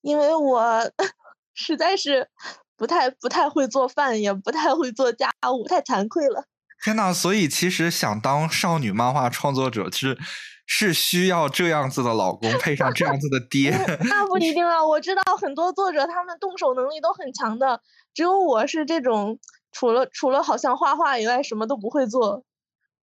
[0.00, 0.90] 因为我
[1.52, 2.30] 实在是
[2.74, 6.46] 不太不太会做饭，也不太会做家务，太惭愧了。
[6.82, 10.18] 天呐，所以其实想当少女漫画创作者是
[10.66, 13.70] 是需要这样子的老公，配上这样子的爹。
[14.04, 17.80] 那不一定啊，我知道很多作者他们动手能力都很强的，
[18.12, 19.38] 只有我是这种
[19.72, 22.44] 除了除了好像画画以外什么都不会做，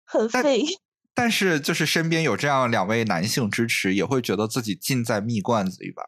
[0.04, 0.64] 很废。
[1.14, 6.04] 但是就是身边有这样两位男性支持，也会觉得自己尽在蜜罐子里吧。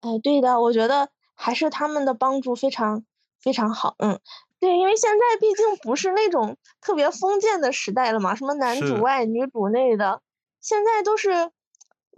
[0.00, 3.04] 哎，对的，我觉得还是他们的帮助非常
[3.42, 3.94] 非常好。
[3.98, 4.18] 嗯，
[4.58, 10.22] 对，因为现在毕竟不是那种特别封建的时代了嘛，什么男主外女主内的，
[10.68, 11.50] 现在都是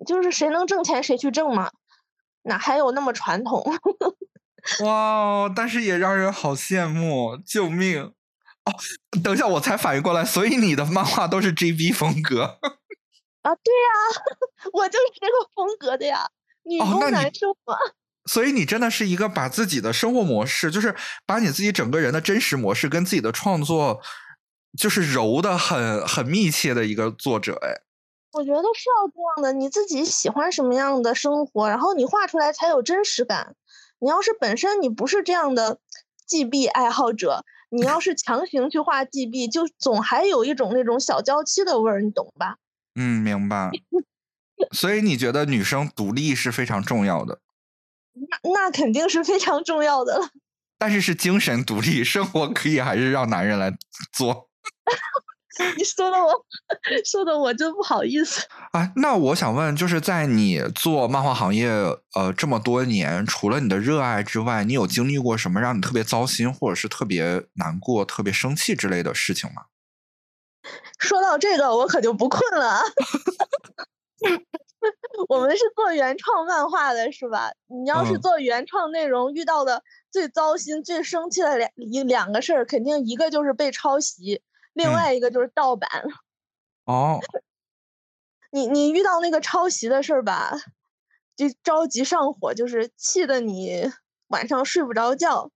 [0.04, 1.70] 就是谁能挣钱谁去挣嘛，
[2.42, 3.62] 哪还有那么传统？
[4.82, 5.52] 哇哦！
[5.54, 8.02] 但是也让人好羡慕，救命！
[8.02, 8.74] 哦，
[9.22, 12.58] 等一下，我才反应过来，所以你的漫画都是 GB 风格。
[13.42, 14.20] 啊，对呀，
[14.74, 16.28] 我就是这个风格的呀，
[16.64, 17.76] 你攻男受嘛。
[18.26, 24.02] 所以你真的是一个把自己的生活模式，就是把你自己整个人的真实模式跟自己的创作，
[24.76, 27.56] 就是揉的很很密切的一个作者。
[27.62, 27.80] 哎，
[28.32, 33.54] 我觉得是要这样的，你自己喜欢什么样的生活，然后你画出来才有真实感。
[33.98, 35.78] 你要是本身你不是这样的
[36.26, 42.56] GB 爱好者，你要是强行去画 GB，就总还有一种那种小娇妻的味儿，你懂吧？
[42.94, 43.70] 嗯，明白。
[44.72, 47.40] 所以你觉得女生独立是非常重要的，
[48.42, 50.28] 那那肯定是非常重要的了。
[50.78, 53.76] 但是是精神独立，生活可以还是让男人来
[54.12, 54.48] 做。
[55.76, 56.46] 你说的我，
[57.04, 58.46] 说的我真不好意思。
[58.72, 61.68] 啊，那我想问，就是在你做漫画行业
[62.14, 69.62] 呃这么多年，除了你的热爱之外，你有经历过什么让你特别糟心，或者是特别难过、特别生气之类的事情吗？
[70.98, 72.82] 说到这个，我可就不困了啊。
[75.28, 77.50] 我们是做原创漫画的，是吧？
[77.66, 84.40] 你要是嗯做原创内容，遇到的最糟心、最生气的两一两个事儿，肯定一个就是被抄袭，
[84.80, 85.88] 另嗯外一个就是盗版。
[86.86, 87.20] 哦，
[88.50, 90.56] 你你遇到那个抄袭的事儿吧，
[91.36, 93.90] 就着急上火，就是气得你
[94.28, 95.50] 晚上睡不着觉。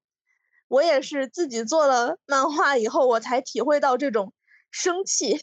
[0.67, 4.33] 我也是自己做了漫画以后，我才体会到这种
[4.71, 5.41] 生气，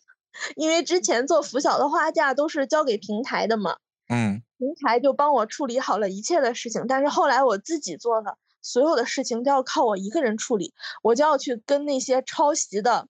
[0.57, 3.77] 因为之前做拂晓的画架都是交给平台的嘛，
[4.09, 10.73] 嗯，平台就帮我处理好了一切的事情，但是后来我自己做了所有的事情都要靠我一个人处理，
[11.03, 13.07] 我就要去跟那些抄袭的，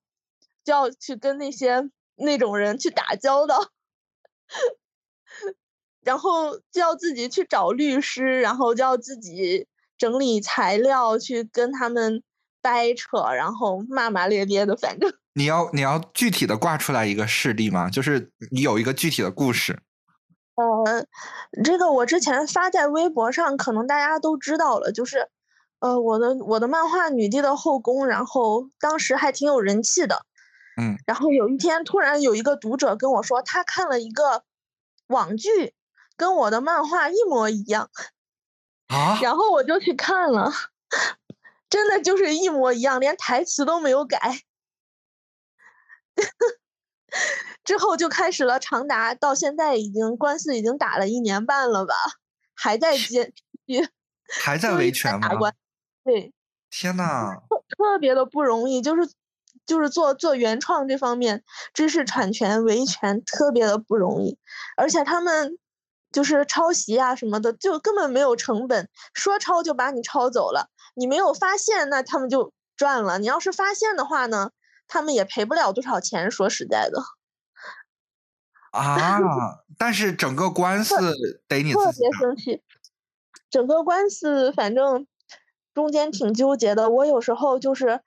[0.64, 3.68] 就要去跟那些那种人去打交道，
[6.04, 12.22] 然后就要自己去找律师，然后就要自己整理材料，去跟他们
[12.60, 15.12] 掰扯，然后骂骂咧咧的，反正。
[15.34, 17.88] 你要你要具体的挂出来一个事例吗？
[17.88, 19.80] 就是你有一个具体的故事。
[20.54, 21.06] 呃，
[21.64, 25.26] 这个我之前发在微博上，可能大家都知道了，就是，
[25.78, 30.26] 呃，我的我的漫画《女帝的后宫》，然后当时还挺有人气的，
[30.76, 34.44] 嗯，然后有一天突然有一个读者跟我说，他看了一个
[35.06, 35.74] 网剧，
[36.16, 37.90] 跟我的漫画一模一样，
[38.88, 40.50] 啊，然后我就去看了，
[41.68, 44.40] 真的就是一模一样，连台词都没有改。
[47.64, 51.94] 之后就开始了长达到现在已经官司已经打了一年半了吧，
[52.54, 53.32] 还在接
[53.66, 53.88] 续，
[54.42, 55.28] 还在维权吗？
[56.04, 56.32] 对，
[56.70, 57.42] 天呐，
[57.76, 59.08] 特别的不容易，就是
[59.66, 64.38] 就是做做原创这方面，知识产权维权特别的不容易，
[64.76, 65.58] 而且他们
[66.10, 73.18] 就是抄袭啊什么的，就根本没有成本，说抄就把你抄走了，你没有发现，那他们就赚了。
[73.18, 74.50] 你要是发现的话呢，
[74.88, 76.30] 他们也赔不了多少钱。
[76.30, 77.02] 说实在的，
[78.72, 79.08] 啊！
[79.78, 80.94] 但是整个官司
[81.48, 82.10] 得你特别。
[82.12, 82.62] 生气。
[83.50, 85.06] 整个官司反正
[85.74, 88.00] 中间挺纠结的，我有时候就是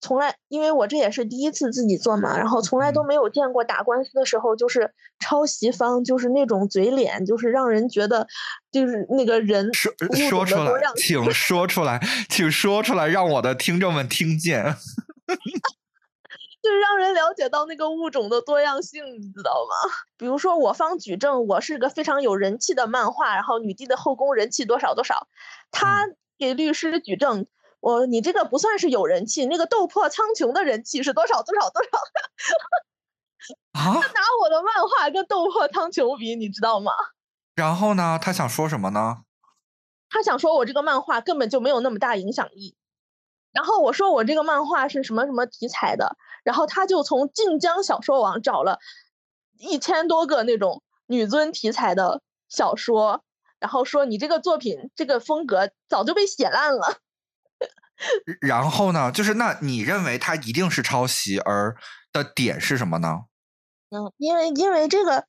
[0.00, 8.26] 从来，因为我这也是第一次自己做嘛，然后从来都嗯没有见过打官司的时候，就是抄袭方就是那种嘴脸，就是让人觉得
[8.70, 9.92] 就是那个人说
[10.28, 14.64] 说出来请说出来，请说出来，让我的听众们听见。
[16.60, 19.90] 就是让人了解到那个物种的多样性，你知道吗？
[20.18, 25.28] 比如说我方举证，我是个非常有人气的漫画，然后女帝的后宫人气多少多少，
[25.70, 27.46] 他给律师举证，
[27.80, 31.90] 我你这个不算是有人气，那个斗破苍穹的人气是多少多少多少？
[33.72, 36.92] 啊，拿我的漫画跟斗破苍穹比，你知道吗？
[37.54, 38.18] 然后呢？
[38.20, 39.18] 他想说什么呢？
[40.10, 42.76] 他想说我这个漫画根本就没有那么大影响力。
[43.52, 48.78] 然后我说我这个漫画是什么什么题材的，然后他就从晋江小说网找了
[49.58, 53.22] 一千多个那种女尊题材的小说，
[53.58, 56.98] 然后说你这个作品这个风格早就被写烂了。
[58.40, 59.10] 然后呢？
[59.12, 61.76] 就是那你认为他一定是抄袭，而
[62.12, 63.24] 的点是什么呢？
[63.90, 65.24] 嗯，因为因为这个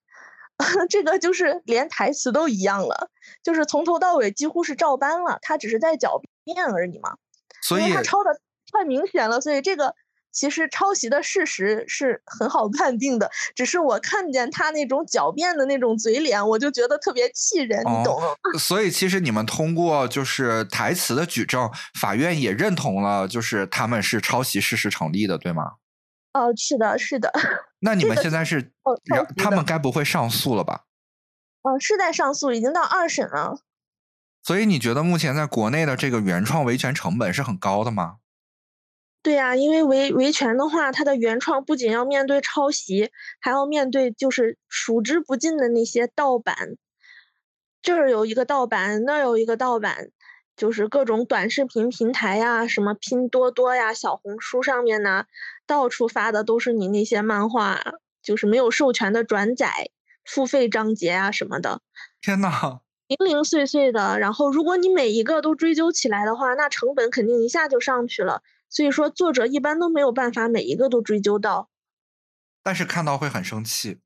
[0.89, 3.09] 这个就是连台词都一样了，
[3.41, 7.15] 就是从头到尾几乎是照搬了，他只是在狡辩而已嘛。
[7.61, 8.32] 所以他抄的
[8.72, 9.95] 太明显了，所以这个
[10.32, 13.30] 其实抄袭的事实是很好判定的。
[13.56, 18.28] 只是我看见他那种狡辩的那种嘴脸，我就觉得特别气人，你懂吗？
[18.60, 21.70] 所以其实你们通过就是台词的举证，
[22.00, 25.64] 法院也认同了，就是他们是抄袭事实成立的，对吗？
[26.34, 27.34] 哦，是的，是的。
[27.80, 29.00] 那你们现在是哦
[29.36, 30.84] 他们该不会上诉了吧？
[31.64, 33.62] 哦，是在上诉，已经到二审了。
[34.44, 38.18] 所以你觉得目前在国内的这个原创维权成本是很高的吗？
[39.26, 43.11] 对呀、因为维维权的话，它的原创不仅要面对抄袭，
[43.41, 46.78] 还要面对就是数之不尽的那些盗版。
[47.82, 50.11] 这儿有一个盗版，那儿有一个盗版，
[50.55, 55.26] 就是各种短视频平台呀，什么拼多多呀、小红书上面呐，
[55.67, 57.82] 到处发的都是你那些漫画，
[58.24, 59.89] 就是没有授权的转载、
[60.24, 61.82] 付费章节啊什么的。
[62.22, 68.41] 天呐， 零零碎碎的，然后如果你每一个都追究起来的话，那成本肯定一下就上去了。
[68.70, 71.70] 所以说，作者一般都没有办法每一个都追究到。
[72.61, 73.99] 但是看到会很生气。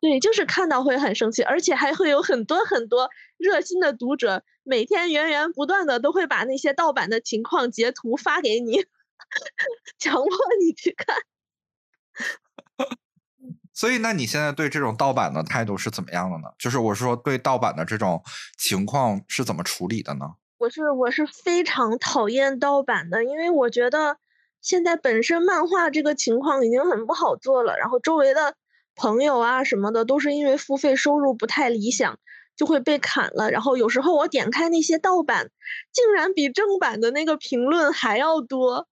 [0.00, 8.76] 对，就是看到会很生气，而且还会有很多很多热心的读者，每天源源不断的都会把那些盗版的情况截图发给你，
[9.98, 10.30] 强迫
[10.60, 11.16] 你去看。
[13.74, 16.44] 所以，那你现在对这种盗版的态度是怎么样的呢？
[16.58, 18.22] 就是我是说，对盗版的这种
[18.56, 20.34] 情况是怎么处理的呢？
[20.58, 24.16] 我是我是非常讨厌盗版的，因为我觉得
[24.60, 28.56] 现在本身漫画这个情况已经很不好做了，然后周围的
[28.96, 32.18] 朋友啊什么的都是因为付费收入不太理想，
[32.56, 33.52] 就会被砍了。
[33.52, 35.50] 然后有时候我点开那些盗版，
[35.92, 38.88] 竟然比正版的那个评论还要多，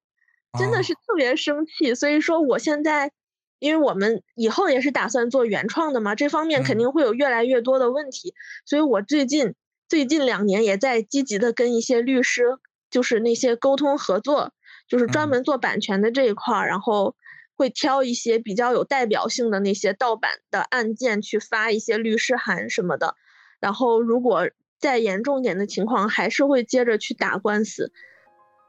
[0.56, 1.96] 真的哦是特别生气。
[1.96, 3.10] 所以说我现在，
[3.58, 9.56] 因为我们以后也是打算做原创的嘛，这方面肯嗯定会有越来越多的问题，所以我最近
[9.88, 12.58] 最近两年也在积极的跟一些律师，
[12.90, 14.52] 就是那些沟通合作，
[14.88, 15.30] 就是专嗯。
[15.30, 17.14] 门做版权的这一块儿，然后
[17.54, 23.14] 会挑一些比较有代表性的那些盗版的案件去发一些律师函什么的，
[23.60, 27.92] 然后如果再严重点的情况，还是会接着去打官司，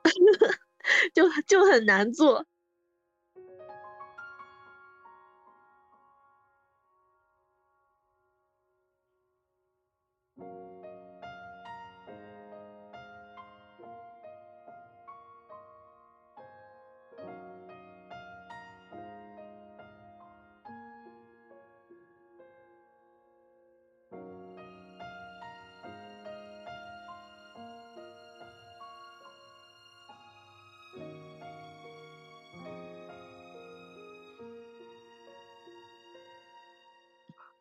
[1.14, 2.46] 就就很难做。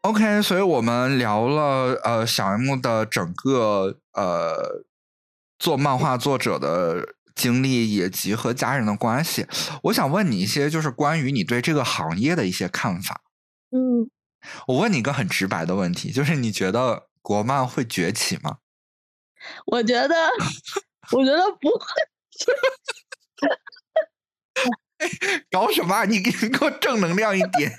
[0.06, 4.84] OK，所以我们聊了呃小 M 的整个呃
[5.58, 9.48] 做漫画作者的经历，以及和家人的关系。
[9.82, 13.20] 我想问你一些就是关于你对这个行业的一些看法。
[13.72, 14.08] 嗯，
[14.68, 18.58] 我问你一个很直白的问题，就是你觉得国漫会崛起吗？
[19.66, 20.14] 我觉得，
[21.10, 21.84] 我觉得不会。
[25.50, 26.04] 搞什么啊？
[26.04, 27.74] 你给你 给我正能量一点。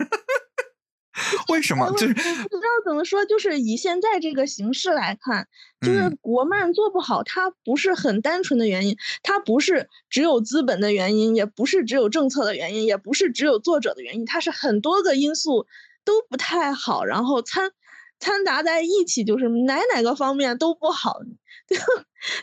[1.49, 1.89] 为什么？
[1.91, 5.47] 就是我不知道怎么说，就是以现在这个形式来看，
[5.81, 15.65] 就是嗯国漫做不好，它不是很单纯的原因，它不是只有资本的原因，也不是只有政策的原因，也不是只有作者的原因，它是很多个因素
[16.05, 17.71] 都不太好，然后掺
[18.19, 21.21] 掺杂在一起，就是哪哪个方面都不好。
[21.67, 21.75] 就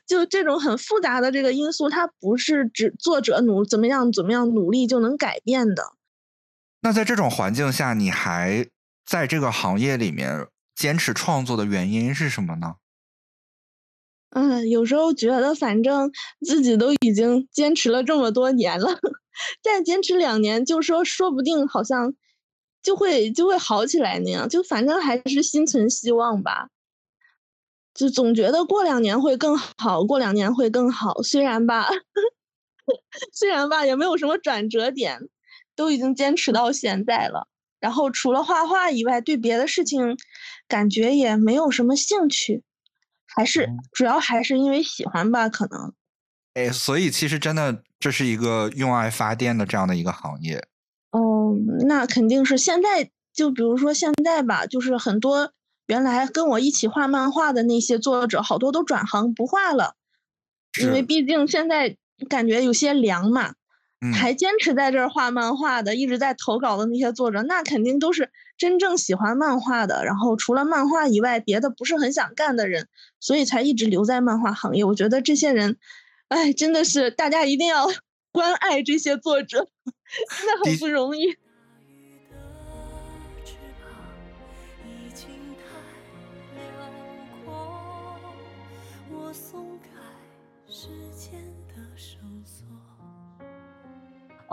[0.07, 5.83] 就这种很复杂的这个因素，它不是指作者努怎么样怎么样努力就能改变的。
[6.85, 8.69] 那在这种环境下，你还
[9.07, 12.75] 在这个行业里面坚持创作的原因是什么呢？
[14.29, 16.13] 嗯，有时候觉得反正
[16.45, 18.99] 自己都已经坚持了这么多年了，
[19.65, 22.13] 再坚持两年，就说说不定好像
[22.83, 26.69] 就会就会好起来那样，就反正还是心存希望吧。
[27.95, 31.23] 就总觉得过两年会更好，过两年会更好。
[31.23, 31.89] 虽然吧，
[33.33, 35.19] 虽然吧，也没有什么转折点，
[35.77, 37.49] 都已经坚持到现在了。
[37.81, 40.17] 然后除了画画以外，对别的事情
[40.67, 42.63] 感觉也没有什么兴趣，
[43.27, 45.93] 还是主要还是因为喜欢吧，可能。
[46.55, 50.67] 哎，所以其实真的这是一个用爱发电的这样的一个行业。
[51.11, 51.55] 哦，
[51.87, 55.53] 那肯定是现在就比如说现在吧，就是很多
[55.87, 59.97] 原来跟我一起画漫画的那些作者，好多都转行不画了，
[60.81, 61.97] 因为毕竟现在
[62.31, 63.55] 感觉有些凉嘛。
[64.13, 70.05] 还坚持在这儿画漫画的，一直在投稿的那些作者，那肯定都是真正喜欢漫画的。
[70.05, 72.89] 然后除了漫画以外，别的不是很想干的人，
[73.21, 74.85] 所以才一直留在漫画行业。
[74.85, 75.77] 我觉得这些人。
[76.29, 77.87] 哎，真的是大家一定要
[78.33, 79.69] 关爱这些作者，
[80.39, 81.37] 真的很不容易。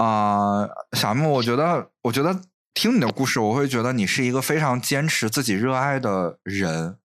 [0.01, 2.41] 啊，小木，我觉得，我觉得
[2.73, 6.97] 听你的故事，我会觉得你是一个非常坚持自己热爱的人。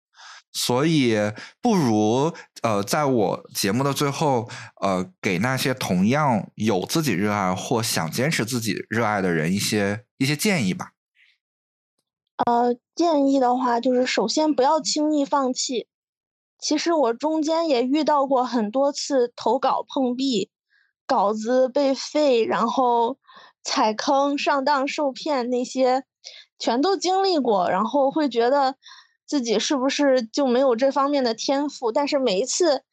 [0.51, 1.15] 所以，
[1.61, 2.33] 不如
[2.63, 4.49] 呃，在我节目的最后，
[4.81, 10.93] 呃，给那些同样有自己热爱或想坚持自己热爱的人一些一些建议吧。
[12.47, 15.87] 呃，建议的话，就是首先不要轻易放弃。
[16.59, 20.49] 其实我中间也遇到过很多次投稿碰壁，
[21.07, 23.19] 稿子被废，然后
[23.63, 26.05] 踩坑、上当受骗那些，
[26.59, 28.77] 全都经历过，然后会觉得。
[29.29, 31.91] 自己是不是就没有这方面的天赋？
[31.91, 32.85] 但是每一次，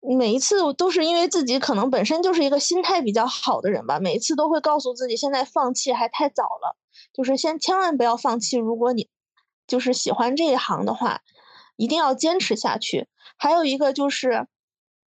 [0.00, 4.00] 每一次都是因为自己可能本身就是一个心态比较好的人吧。
[4.00, 6.78] 每一次都会告诉自己，现在放弃还太早了，
[7.12, 8.56] 就是先千万不要放弃。
[8.56, 9.10] 如果你
[9.66, 11.20] 就是喜欢这一行的话，
[11.76, 13.06] 一定要坚持下去。
[13.36, 14.46] 还有一个就是，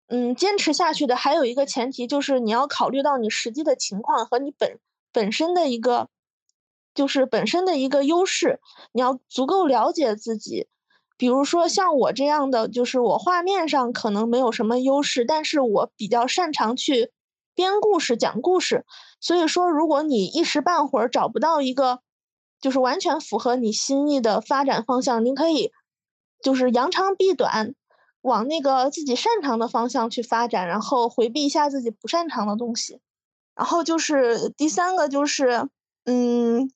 [0.08, 4.78] 嗯，坚持下去的还有一个前提就是你要考虑到你实际的情况和你本
[5.12, 6.08] 本身的一个。
[6.94, 8.58] 就是本身的一个优势，
[8.90, 10.66] 你要足够了解自己。
[11.16, 17.12] 比如说像我这样的，就是我画面上可能没有什么优势，但是我比较擅长去
[17.54, 18.84] 编故事、讲故事。
[19.20, 22.00] 所以说，如果你一时半会儿找不到一个
[22.60, 25.70] 就是完全符合你心意的发展方向，您可以
[26.42, 27.76] 就是扬长避短，
[28.22, 33.00] 往那个自己擅长的方向去发展，然后回避一下自己不擅长的东西。
[33.54, 35.68] 然后就是第三个就是，
[36.04, 36.70] 嗯。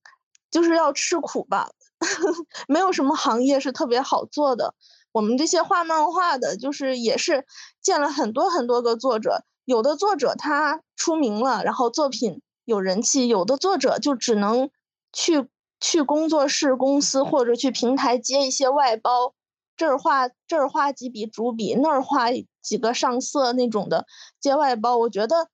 [0.50, 1.70] 就是要吃苦吧，
[2.68, 4.74] 没有什么行业是特别好做的。
[5.10, 7.46] 我们这些画漫画的，就是也是
[7.80, 14.68] 见了很多很多个作者，有的作者他出名了，然后作品有人气；有的作者就只能
[15.10, 15.48] 去
[15.80, 19.32] 去工作室、公司或者去平台接一些外包，
[19.76, 22.28] 这儿画这儿画几笔主笔，那儿画
[22.60, 24.06] 几个上色那种的
[24.40, 24.96] 接外包。
[24.96, 25.48] 我觉得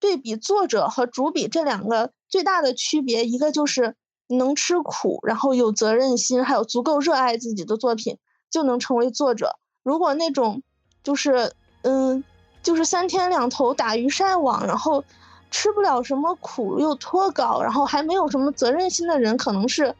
[0.00, 3.94] 对比作者和主笔这两个最大的区别，一个就是。
[4.26, 8.16] 能吃苦，然后有责任心，还有足够热爱自己的作品，
[8.50, 9.58] 就能成为作者。
[9.82, 10.62] 如果那种，
[11.02, 11.52] 就是，
[11.82, 12.24] 嗯，
[12.62, 15.04] 就是三天两头打鱼晒网，然后
[15.50, 19.94] 吃不了什么苦，又脱稿，然后还没有什么责任心的人，可能是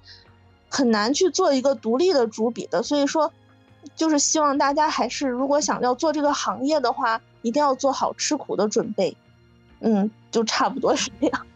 [0.70, 2.82] 很难去做一个独立的主笔的。
[2.82, 3.30] 所以说，
[3.94, 9.16] 就是希望大家还是，如果想要做这个行业的话，一定要做好吃苦的准备。
[9.80, 11.46] 嗯，就差不多是这样。